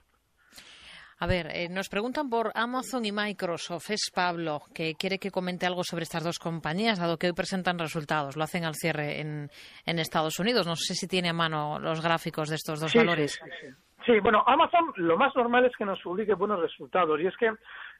A 1.20 1.26
ver, 1.26 1.48
eh, 1.52 1.68
nos 1.68 1.90
preguntan 1.90 2.30
por 2.30 2.52
Amazon 2.54 3.04
y 3.04 3.12
Microsoft. 3.12 3.90
Es 3.90 4.12
Pablo 4.14 4.62
que 4.74 4.94
quiere 4.94 5.18
que 5.18 5.32
comente 5.32 5.66
algo 5.66 5.84
sobre 5.84 6.04
estas 6.04 6.24
dos 6.24 6.38
compañías, 6.38 7.00
dado 7.00 7.18
que 7.18 7.28
hoy 7.28 7.34
presentan 7.34 7.80
resultados. 7.80 8.38
Lo 8.38 8.44
hacen 8.44 8.66
al 8.66 8.76
cierre 8.76 9.20
en, 9.20 9.50
en 9.86 10.00
Estados 10.00 10.38
Unidos. 10.40 10.68
No 10.68 10.76
sé 10.76 10.94
si 10.94 11.08
tiene 11.08 11.30
a 11.30 11.34
mano 11.34 11.80
los 11.80 12.04
gráficos 12.04 12.50
de 12.50 12.56
estos 12.56 12.80
dos 12.80 12.94
valores. 12.94 13.40
Sí, 13.44 13.50
sí, 13.62 13.74
sí, 14.06 14.20
bueno, 14.20 14.44
Amazon 14.46 14.94
lo 14.98 15.18
más 15.18 15.36
normal 15.36 15.66
es 15.66 15.76
que 15.76 15.86
nos 15.86 16.00
publique 16.02 16.36
buenos 16.36 16.60
resultados. 16.60 17.20
Y 17.20 17.26
es 17.26 17.36
que 17.38 17.52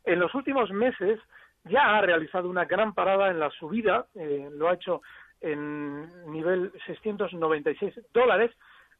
en 0.06 0.20
los 0.20 0.36
últimos 0.36 0.70
meses 0.70 1.20
ya 1.64 1.98
ha 1.98 2.02
realizado 2.02 2.48
una 2.48 2.66
gran 2.66 2.94
parada 2.94 3.32
en 3.32 3.40
la 3.40 3.50
subida. 3.50 4.06
Eh, 4.14 4.48
lo 4.52 4.70
ha 4.70 4.76
hecho 4.76 5.02
en 5.42 6.32
nivel 6.32 6.72
696 6.86 7.96
dólares 8.14 8.52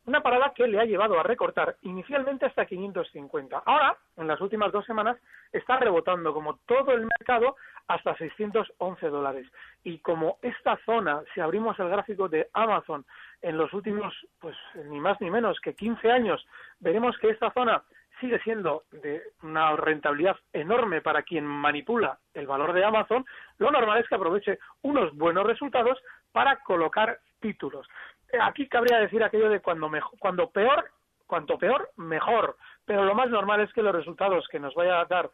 una 0.08 0.24
parada 0.24 0.54
que 0.56 0.68
le 0.68 0.80
ha 0.80 0.86
llevado 0.86 1.20
a 1.20 1.24
recortar 1.24 1.76
inicialmente 1.82 2.46
hasta 2.46 2.66
550. 2.66 3.62
Ahora, 3.66 3.98
en 4.16 4.28
las 4.28 4.40
últimas 4.40 4.72
dos 4.72 4.86
semanas, 4.86 5.18
está 5.52 5.78
rebotando 5.78 6.34
como 6.34 6.58
todo 6.66 6.94
el 6.94 7.02
mercado 7.20 7.58
hasta 7.88 8.16
611 8.16 9.08
dólares. 9.10 9.48
Y 9.84 10.00
como 10.00 10.38
esta 10.42 10.78
zona, 10.86 11.22
si 11.34 11.42
abrimos 11.42 11.78
el 11.80 11.90
gráfico 11.90 12.30
de 12.30 12.50
Amazon 12.54 13.06
en 13.42 13.58
los 13.58 13.74
últimos, 13.74 14.14
pues 14.40 14.56
ni 14.86 15.00
más 15.00 15.20
ni 15.20 15.30
menos 15.30 15.60
que 15.60 15.76
15 15.76 16.10
años, 16.10 16.46
veremos 16.80 17.18
que 17.18 17.30
esta 17.30 17.52
zona 17.52 17.84
sigue 18.22 18.40
siendo 18.40 18.84
de 18.92 19.22
una 19.44 19.76
rentabilidad 19.76 20.38
enorme 20.54 21.02
para 21.02 21.24
quien 21.24 21.46
manipula 21.46 22.18
el 22.34 22.48
valor 22.48 22.74
de 22.74 22.84
Amazon, 22.84 23.26
lo 23.58 23.72
normal 23.72 24.00
es 24.00 24.08
que 24.08 24.16
aproveche 24.16 24.58
unos 24.82 25.14
buenos 25.16 25.46
resultados 25.46 26.00
para 26.32 26.58
colocar 26.62 27.20
títulos. 27.40 27.88
Eh, 28.32 28.38
Aquí 28.42 28.68
cabría 28.68 29.00
decir 29.00 29.24
aquello 29.24 29.50
de 29.50 29.60
cuando, 29.62 29.90
mejo- 29.90 30.16
cuando 30.20 30.50
peor, 30.50 30.90
cuanto 31.26 31.58
peor, 31.58 31.90
mejor. 31.98 32.58
Pero 32.86 33.04
lo 33.06 33.16
más 33.16 33.30
normal 33.30 33.62
es 33.62 33.72
que 33.74 33.82
los 33.84 33.94
resultados 33.96 34.48
que 34.50 34.60
nos 34.60 34.74
vaya 34.76 35.00
a 35.02 35.06
dar 35.06 35.30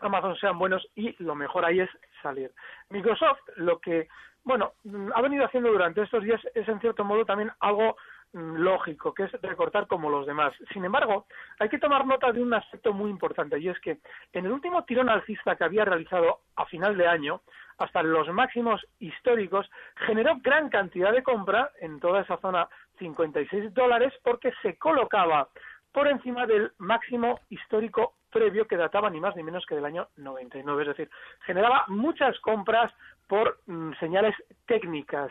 Amazon 0.00 0.36
sean 0.36 0.58
buenos 0.58 0.86
y 0.94 1.14
lo 1.22 1.34
mejor 1.34 1.64
ahí 1.64 1.80
es 1.80 1.90
salir. 2.22 2.52
Microsoft 2.90 3.40
lo 3.56 3.80
que, 3.80 4.08
bueno, 4.44 4.72
ha 5.14 5.20
venido 5.22 5.44
haciendo 5.44 5.70
durante 5.72 6.02
estos 6.02 6.22
días 6.22 6.40
es 6.54 6.68
en 6.68 6.80
cierto 6.80 7.04
modo 7.04 7.24
también 7.24 7.50
algo 7.60 7.96
lógico, 8.32 9.14
que 9.14 9.24
es 9.24 9.32
recortar 9.42 9.86
como 9.86 10.10
los 10.10 10.26
demás. 10.26 10.52
Sin 10.72 10.84
embargo, 10.84 11.26
hay 11.58 11.68
que 11.68 11.78
tomar 11.78 12.06
nota 12.06 12.32
de 12.32 12.42
un 12.42 12.52
aspecto 12.54 12.92
muy 12.92 13.10
importante 13.10 13.58
y 13.58 13.68
es 13.68 13.78
que 13.80 13.98
en 14.32 14.46
el 14.46 14.52
último 14.52 14.84
tirón 14.84 15.08
alcista 15.08 15.56
que 15.56 15.64
había 15.64 15.84
realizado 15.84 16.40
a 16.56 16.66
final 16.66 16.96
de 16.96 17.06
año, 17.06 17.40
hasta 17.78 18.02
los 18.02 18.28
máximos 18.28 18.84
históricos, 18.98 19.70
generó 20.06 20.36
gran 20.42 20.68
cantidad 20.68 21.12
de 21.12 21.22
compra 21.22 21.70
en 21.80 22.00
toda 22.00 22.22
esa 22.22 22.36
zona 22.38 22.68
56 22.98 23.72
dólares 23.72 24.12
porque 24.22 24.52
se 24.62 24.76
colocaba 24.76 25.48
por 25.92 26.08
encima 26.08 26.46
del 26.46 26.72
máximo 26.78 27.40
histórico 27.48 28.14
previo 28.30 28.66
que 28.66 28.76
databa 28.76 29.08
ni 29.10 29.20
más 29.20 29.34
ni 29.36 29.42
menos 29.42 29.64
que 29.66 29.74
del 29.74 29.84
año 29.84 30.08
99. 30.16 30.82
Es 30.82 30.88
decir, 30.88 31.10
generaba 31.46 31.84
muchas 31.88 32.38
compras 32.40 32.92
por 33.26 33.60
mm, 33.66 33.92
señales 34.00 34.34
técnicas. 34.66 35.30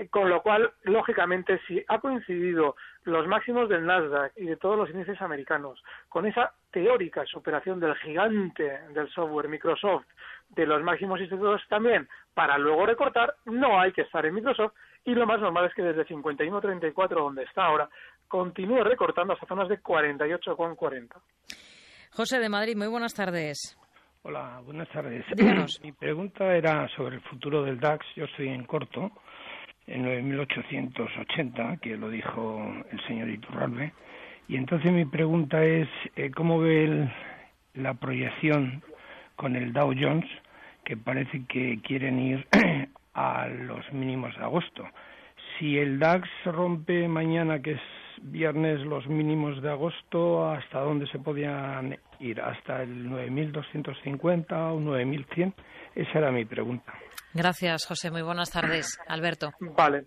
Eh, 0.00 0.08
Con 0.08 0.30
lo 0.30 0.42
cual, 0.42 0.72
lógicamente, 0.84 1.60
si 1.68 1.84
ha 1.86 1.98
coincidido 1.98 2.74
los 3.04 3.26
máximos 3.26 3.68
del 3.68 3.84
Nasdaq 3.84 4.32
y 4.36 4.46
de 4.46 4.56
todos 4.56 4.78
los 4.78 4.88
índices 4.88 5.20
americanos 5.20 5.82
con 6.08 6.24
esa 6.24 6.54
teórica 6.70 7.24
superación 7.26 7.80
del 7.80 7.94
gigante 7.96 8.80
del 8.94 9.10
software 9.10 9.48
Microsoft 9.48 10.06
de 10.48 10.64
los 10.64 10.82
máximos 10.82 11.20
históricos 11.20 11.60
también 11.68 12.08
para 12.32 12.56
luego 12.56 12.86
recortar, 12.86 13.34
no 13.44 13.78
hay 13.78 13.92
que 13.92 14.02
estar 14.02 14.24
en 14.24 14.34
Microsoft 14.34 14.72
y 15.04 15.14
lo 15.14 15.26
más 15.26 15.40
normal 15.40 15.66
es 15.66 15.74
que 15.74 15.82
desde 15.82 16.06
51.34 16.06 17.08
donde 17.08 17.42
está 17.42 17.64
ahora 17.66 17.88
continúe 18.26 18.82
recortando 18.82 19.34
hasta 19.34 19.46
zonas 19.46 19.68
de 19.68 19.82
48,40. 19.82 21.08
José 22.12 22.38
de 22.38 22.48
Madrid, 22.48 22.76
muy 22.76 22.88
buenas 22.88 23.12
tardes. 23.14 23.76
Hola, 24.22 24.60
buenas 24.64 24.88
tardes. 24.90 25.24
Díganos. 25.34 25.80
Mi 25.82 25.92
pregunta 25.92 26.54
era 26.54 26.86
sobre 26.94 27.16
el 27.16 27.22
futuro 27.22 27.62
del 27.62 27.80
DAX. 27.80 28.04
Yo 28.16 28.24
estoy 28.24 28.48
en 28.48 28.64
corto, 28.64 29.10
en 29.86 30.04
9.880, 30.04 31.80
que 31.80 31.96
lo 31.96 32.08
dijo 32.10 32.62
el 32.90 33.00
señor 33.06 33.28
Iturralbe. 33.30 33.92
Y 34.48 34.56
entonces 34.56 34.90
mi 34.92 35.04
pregunta 35.04 35.64
es, 35.64 35.88
eh, 36.16 36.30
¿cómo 36.30 36.58
ve 36.58 36.84
el- 36.84 37.12
la 37.74 37.94
proyección 37.94 38.82
con 39.36 39.56
el 39.56 39.72
Dow 39.72 39.92
Jones, 39.98 40.28
que 40.84 40.96
parece 40.96 41.44
que 41.48 41.80
quieren 41.82 42.18
ir 42.18 42.46
a 43.14 43.46
los 43.48 43.92
mínimos 43.92 44.36
de 44.36 44.42
agosto? 44.44 44.84
Si 45.58 45.78
el 45.78 45.98
DAX 45.98 46.28
rompe 46.44 47.06
mañana, 47.08 47.60
que 47.60 47.72
es 47.72 47.80
viernes, 48.22 48.80
los 48.80 49.06
mínimos 49.06 49.60
de 49.62 49.70
agosto, 49.70 50.50
¿hasta 50.50 50.80
dónde 50.80 51.06
se 51.06 51.18
podían 51.18 51.96
ir? 52.18 52.40
¿Hasta 52.40 52.82
el 52.82 53.08
9.250 53.08 54.72
o 54.72 54.80
9.100? 54.80 55.52
Esa 55.94 56.18
era 56.18 56.30
mi 56.30 56.44
pregunta. 56.44 56.92
Gracias, 57.34 57.86
José. 57.86 58.10
Muy 58.10 58.22
buenas 58.22 58.50
tardes. 58.50 58.98
Alberto. 59.06 59.50
Vale. 59.60 60.06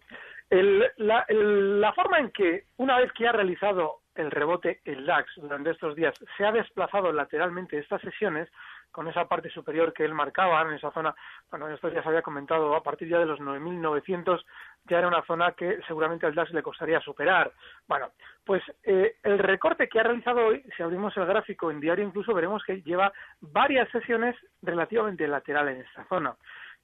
La, 0.98 1.94
forma 1.94 2.20
en 2.20 2.32
que, 2.32 2.66
una 2.78 3.00
vez 3.00 3.12
que 3.14 3.28
ha 3.28 3.32
realizado 3.32 4.02
el 4.14 4.30
rebote 4.30 4.82
el 4.86 5.06
DAX 5.06 5.32
durante 5.38 5.72
estos 5.72 5.96
días, 5.96 6.14
se 6.38 6.46
ha 6.46 6.52
desplazado 6.52 7.12
lateralmente 7.12 7.80
estas 7.80 8.02
sesiones, 8.02 8.48
con 8.92 9.08
esa 9.08 9.26
parte 9.28 9.50
superior 9.50 9.92
que 9.92 10.06
él 10.06 10.14
marcaba 10.14 10.62
en 10.62 10.74
esa 10.74 10.92
zona, 10.92 11.16
bueno, 11.50 11.68
estos 11.70 11.92
días 11.92 12.06
había 12.06 12.22
comentado, 12.22 12.76
a 12.76 12.84
partir 12.84 13.08
ya 13.08 13.18
de 13.18 13.26
los 13.26 13.40
9.900 13.40 14.40
ya 14.88 15.00
era 15.00 15.08
una 15.08 15.26
zona 15.26 15.54
que 15.54 15.80
seguramente 15.88 16.28
al 16.28 16.36
DAX 16.36 16.52
le 16.52 16.62
costaría 16.62 17.00
superar. 17.00 17.52
Bueno, 17.88 18.12
pues 18.46 18.62
eh, 18.84 19.16
el 19.24 19.40
recorte 19.40 19.90
que 19.90 20.00
ha 20.00 20.04
realizado 20.04 20.46
hoy, 20.46 20.64
si 20.78 20.84
abrimos 20.84 21.18
el 21.18 21.26
gráfico 21.26 21.72
en 21.72 21.80
diario 21.80 22.06
incluso, 22.06 22.36
veremos 22.36 22.64
que 22.64 22.84
lleva 22.84 23.12
varias 23.42 23.90
sesiones 23.90 24.36
relativamente 24.62 25.28
laterales 25.28 25.78
en 25.78 25.82
esta 25.82 26.06
zona. 26.06 26.36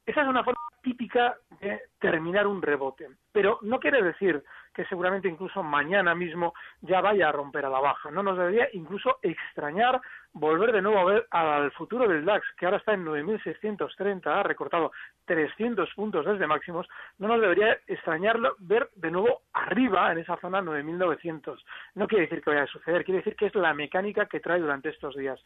Esa 0.09 0.23
es 0.23 0.27
una 0.27 0.43
forma 0.43 0.59
típica 0.81 1.35
de 1.61 1.83
terminar 1.99 2.47
un 2.47 2.63
rebote, 2.63 3.07
pero 3.31 3.59
no 3.61 3.79
quiere 3.79 4.01
decir 4.01 4.43
que 4.73 4.83
seguramente 4.85 5.27
incluso 5.27 5.61
mañana 5.61 6.15
mismo 6.15 6.55
ya 6.81 6.99
vaya 6.99 7.29
a 7.29 7.31
romper 7.31 7.65
a 7.65 7.69
la 7.69 7.79
baja. 7.79 8.09
No 8.09 8.23
nos 8.23 8.35
debería 8.35 8.67
incluso 8.73 9.19
extrañar 9.21 10.01
volver 10.33 10.71
de 10.71 10.81
nuevo 10.81 10.97
a 10.97 11.03
ver 11.03 11.27
al 11.29 11.71
futuro 11.73 12.07
del 12.07 12.25
DAX, 12.25 12.43
que 12.57 12.65
ahora 12.65 12.77
está 12.77 12.95
en 12.95 13.05
9.630, 13.05 14.25
ha 14.25 14.41
recortado 14.41 14.91
300 15.25 15.93
puntos 15.93 16.25
desde 16.25 16.47
máximos. 16.47 16.87
No 17.19 17.27
nos 17.27 17.39
debería 17.39 17.77
extrañarlo 17.85 18.55
ver 18.57 18.89
de 18.95 19.11
nuevo 19.11 19.43
arriba 19.53 20.11
en 20.11 20.17
esa 20.17 20.37
zona 20.37 20.59
9.900. 20.59 21.55
No 21.93 22.07
quiere 22.07 22.23
decir 22.23 22.41
que 22.41 22.49
vaya 22.49 22.63
a 22.63 22.65
suceder, 22.67 23.05
quiere 23.05 23.19
decir 23.19 23.35
que 23.35 23.45
es 23.45 23.53
la 23.53 23.75
mecánica 23.75 24.25
que 24.25 24.39
trae 24.39 24.59
durante 24.59 24.89
estos 24.89 25.15
días. 25.15 25.39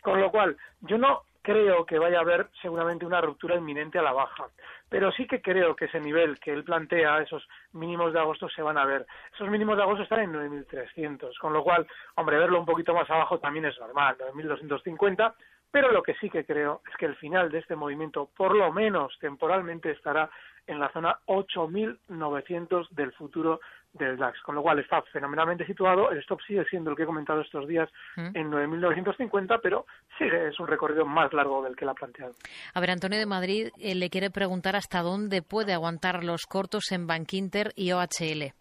Con 0.00 0.20
lo 0.20 0.30
cual, 0.30 0.56
yo 0.82 0.96
no 0.96 1.22
creo 1.46 1.86
que 1.86 2.00
vaya 2.00 2.18
a 2.18 2.22
haber 2.22 2.48
seguramente 2.60 3.06
una 3.06 3.20
ruptura 3.20 3.54
inminente 3.54 4.00
a 4.00 4.02
la 4.02 4.12
baja, 4.12 4.48
pero 4.88 5.12
sí 5.12 5.28
que 5.28 5.40
creo 5.40 5.76
que 5.76 5.84
ese 5.84 6.00
nivel 6.00 6.40
que 6.40 6.52
él 6.52 6.64
plantea, 6.64 7.22
esos 7.22 7.46
mínimos 7.72 8.12
de 8.12 8.18
agosto, 8.18 8.48
se 8.48 8.62
van 8.62 8.76
a 8.76 8.84
ver. 8.84 9.06
Esos 9.32 9.48
mínimos 9.48 9.76
de 9.76 9.84
agosto 9.84 10.02
están 10.02 10.22
en 10.22 10.32
9.300, 10.32 11.38
con 11.40 11.52
lo 11.52 11.62
cual, 11.62 11.86
hombre, 12.16 12.38
verlo 12.38 12.58
un 12.58 12.66
poquito 12.66 12.92
más 12.92 13.08
abajo 13.08 13.38
también 13.38 13.66
es 13.66 13.78
normal, 13.78 14.16
9.250, 14.34 15.34
pero 15.70 15.92
lo 15.92 16.02
que 16.02 16.14
sí 16.14 16.28
que 16.28 16.44
creo 16.44 16.82
es 16.90 16.96
que 16.96 17.06
el 17.06 17.14
final 17.14 17.48
de 17.52 17.60
este 17.60 17.76
movimiento, 17.76 18.28
por 18.36 18.52
lo 18.52 18.72
menos 18.72 19.16
temporalmente, 19.20 19.92
estará 19.92 20.28
en 20.66 20.80
la 20.80 20.88
zona 20.88 21.20
8.900 21.26 22.88
del 22.90 23.12
futuro 23.12 23.60
del 23.98 24.16
DAX, 24.16 24.40
con 24.42 24.54
lo 24.54 24.62
cual 24.62 24.78
está 24.78 25.02
fenomenalmente 25.12 25.66
situado. 25.66 26.10
El 26.10 26.18
stop 26.18 26.40
sigue 26.46 26.64
siendo 26.64 26.90
el 26.90 26.96
que 26.96 27.02
he 27.02 27.06
comentado 27.06 27.40
estos 27.40 27.66
días 27.66 27.88
¿Mm? 28.16 28.30
en 28.34 28.50
9.950, 28.50 29.60
pero 29.62 29.86
sigue, 30.18 30.48
es 30.48 30.58
un 30.60 30.66
recorrido 30.66 31.04
más 31.04 31.32
largo 31.32 31.62
del 31.62 31.76
que 31.76 31.84
él 31.84 31.90
ha 31.90 31.94
planteado. 31.94 32.32
A 32.74 32.80
ver, 32.80 32.90
Antonio 32.90 33.18
de 33.18 33.26
Madrid 33.26 33.68
eh, 33.78 33.94
le 33.94 34.10
quiere 34.10 34.30
preguntar 34.30 34.76
hasta 34.76 35.02
dónde 35.02 35.42
puede 35.42 35.72
aguantar 35.72 36.24
los 36.24 36.46
cortos 36.46 36.92
en 36.92 37.06
Bankinter 37.06 37.72
y 37.76 37.92
OHL. 37.92 38.52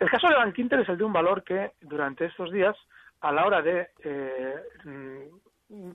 El 0.00 0.10
caso 0.10 0.28
de 0.28 0.34
Bank 0.34 0.58
Inter 0.58 0.80
es 0.80 0.88
el 0.88 0.96
de 0.96 1.04
un 1.04 1.12
valor 1.12 1.44
que 1.44 1.72
durante 1.82 2.24
estos 2.24 2.50
días, 2.50 2.74
a 3.20 3.32
la 3.32 3.44
hora 3.44 3.60
de 3.60 3.88
eh, 4.02 4.54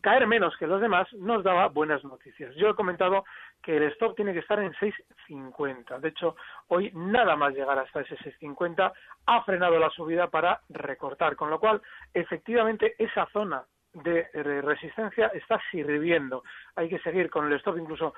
caer 0.01 0.25
menos 0.27 0.55
que 0.57 0.67
los 0.67 0.79
demás, 0.79 1.11
nos 1.13 1.43
daba 1.43 1.67
buenas 1.67 2.03
noticias. 2.03 2.55
Yo 2.55 2.69
he 2.69 2.75
comentado 2.75 3.25
que 3.61 3.77
el 3.77 3.83
stop 3.83 4.15
tiene 4.15 4.33
que 4.33 4.39
estar 4.39 4.59
en 4.59 4.73
6.50. 4.73 5.99
De 5.99 6.09
hecho, 6.09 6.35
hoy 6.67 6.91
nada 6.93 7.35
más 7.35 7.53
llegar 7.53 7.77
hasta 7.77 8.01
ese 8.01 8.15
6.50 8.17 8.93
ha 9.25 9.43
frenado 9.43 9.77
la 9.77 9.89
subida 9.89 10.27
para 10.27 10.61
recortar, 10.69 11.35
con 11.35 11.49
lo 11.49 11.59
cual, 11.59 11.81
efectivamente, 12.13 12.95
esa 12.97 13.25
zona 13.33 13.63
de 13.93 14.27
resistencia 14.61 15.27
está 15.27 15.61
sirviendo. 15.71 16.43
Hay 16.75 16.89
que 16.89 16.99
seguir 16.99 17.29
con 17.29 17.47
el 17.47 17.53
stop, 17.53 17.77
incluso 17.77 18.13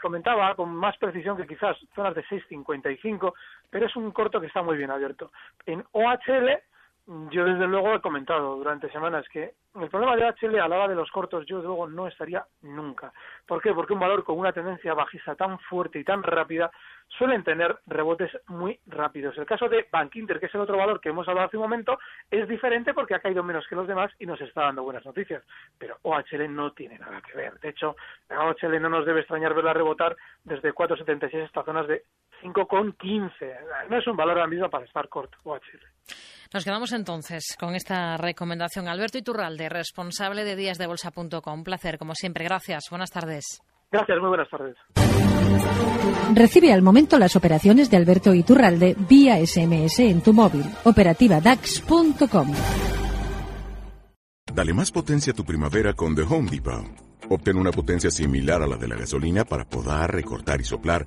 comentaba 0.00 0.54
con 0.54 0.74
más 0.74 0.96
precisión 0.98 1.36
que 1.36 1.46
quizás 1.46 1.76
zonas 1.94 2.14
de 2.14 2.24
6.55, 2.24 3.32
pero 3.70 3.86
es 3.86 3.96
un 3.96 4.10
corto 4.10 4.40
que 4.40 4.48
está 4.48 4.62
muy 4.62 4.76
bien 4.76 4.90
abierto. 4.90 5.30
En 5.64 5.84
OHL, 5.92 6.58
yo 7.06 7.44
desde 7.44 7.66
luego 7.66 7.94
he 7.94 8.00
comentado 8.00 8.56
durante 8.56 8.90
semanas 8.92 9.28
que 9.28 9.54
el 9.74 9.88
problema 9.88 10.14
de 10.14 10.24
OHL 10.24 10.60
a 10.60 10.68
la 10.68 10.76
hora 10.76 10.88
de 10.88 10.94
los 10.94 11.10
cortos 11.10 11.44
yo 11.46 11.56
desde 11.56 11.66
luego 11.66 11.88
no 11.88 12.06
estaría 12.06 12.44
nunca. 12.60 13.12
¿Por 13.46 13.60
qué? 13.60 13.72
Porque 13.72 13.92
un 13.92 13.98
valor 13.98 14.22
con 14.22 14.38
una 14.38 14.52
tendencia 14.52 14.94
bajista 14.94 15.34
tan 15.34 15.58
fuerte 15.58 15.98
y 15.98 16.04
tan 16.04 16.22
rápida 16.22 16.70
suelen 17.08 17.42
tener 17.42 17.76
rebotes 17.86 18.30
muy 18.46 18.78
rápidos. 18.86 19.36
El 19.36 19.46
caso 19.46 19.68
de 19.68 19.88
Bank 19.90 20.14
Inter, 20.14 20.38
que 20.38 20.46
es 20.46 20.54
el 20.54 20.60
otro 20.60 20.76
valor 20.76 21.00
que 21.00 21.08
hemos 21.08 21.26
hablado 21.26 21.48
hace 21.48 21.56
un 21.56 21.64
momento, 21.64 21.98
es 22.30 22.46
diferente 22.46 22.94
porque 22.94 23.14
ha 23.14 23.20
caído 23.20 23.42
menos 23.42 23.66
que 23.66 23.76
los 23.76 23.88
demás 23.88 24.12
y 24.20 24.26
nos 24.26 24.40
está 24.40 24.62
dando 24.62 24.84
buenas 24.84 25.04
noticias. 25.04 25.42
Pero 25.78 25.98
OHL 26.02 26.54
no 26.54 26.72
tiene 26.72 26.98
nada 26.98 27.20
que 27.20 27.36
ver. 27.36 27.58
De 27.58 27.70
hecho, 27.70 27.96
OHL 28.30 28.80
no 28.80 28.88
nos 28.88 29.06
debe 29.06 29.20
extrañar 29.20 29.54
verla 29.54 29.72
rebotar 29.72 30.16
desde 30.44 30.72
4,76 30.72 31.46
hasta 31.46 31.64
zonas 31.64 31.88
de 31.88 32.04
5,15. 32.42 33.88
No 33.88 33.98
es 33.98 34.06
un 34.06 34.16
valor 34.16 34.38
ahora 34.38 34.48
mismo 34.48 34.68
para 34.68 34.84
estar 34.84 35.08
corto. 35.08 35.38
Nos 36.52 36.64
quedamos 36.64 36.92
entonces 36.92 37.56
con 37.58 37.74
esta 37.74 38.16
recomendación. 38.16 38.88
Alberto 38.88 39.18
Iturralde, 39.18 39.68
responsable 39.68 40.44
de 40.44 40.56
díasdebolsa.com. 40.56 41.54
Un 41.54 41.64
placer, 41.64 41.98
como 41.98 42.14
siempre. 42.14 42.44
Gracias. 42.44 42.84
Buenas 42.90 43.10
tardes. 43.10 43.62
Gracias, 43.90 44.18
muy 44.18 44.28
buenas 44.28 44.48
tardes. 44.48 44.76
Recibe 46.34 46.72
al 46.72 46.82
momento 46.82 47.18
las 47.18 47.36
operaciones 47.36 47.90
de 47.90 47.98
Alberto 47.98 48.32
Iturralde 48.32 48.96
vía 48.98 49.36
SMS 49.44 50.00
en 50.00 50.22
tu 50.22 50.32
móvil. 50.32 50.64
Operativa 50.84 51.40
DAX.com. 51.40 52.52
Dale 54.54 54.74
más 54.74 54.90
potencia 54.90 55.32
a 55.32 55.36
tu 55.36 55.44
primavera 55.44 55.92
con 55.94 56.14
The 56.14 56.22
Home 56.22 56.50
Depot. 56.50 56.84
Obtén 57.30 57.56
una 57.56 57.70
potencia 57.70 58.10
similar 58.10 58.62
a 58.62 58.66
la 58.66 58.76
de 58.76 58.88
la 58.88 58.96
gasolina 58.96 59.44
para 59.44 59.64
podar, 59.64 60.12
recortar 60.12 60.60
y 60.60 60.64
soplar 60.64 61.06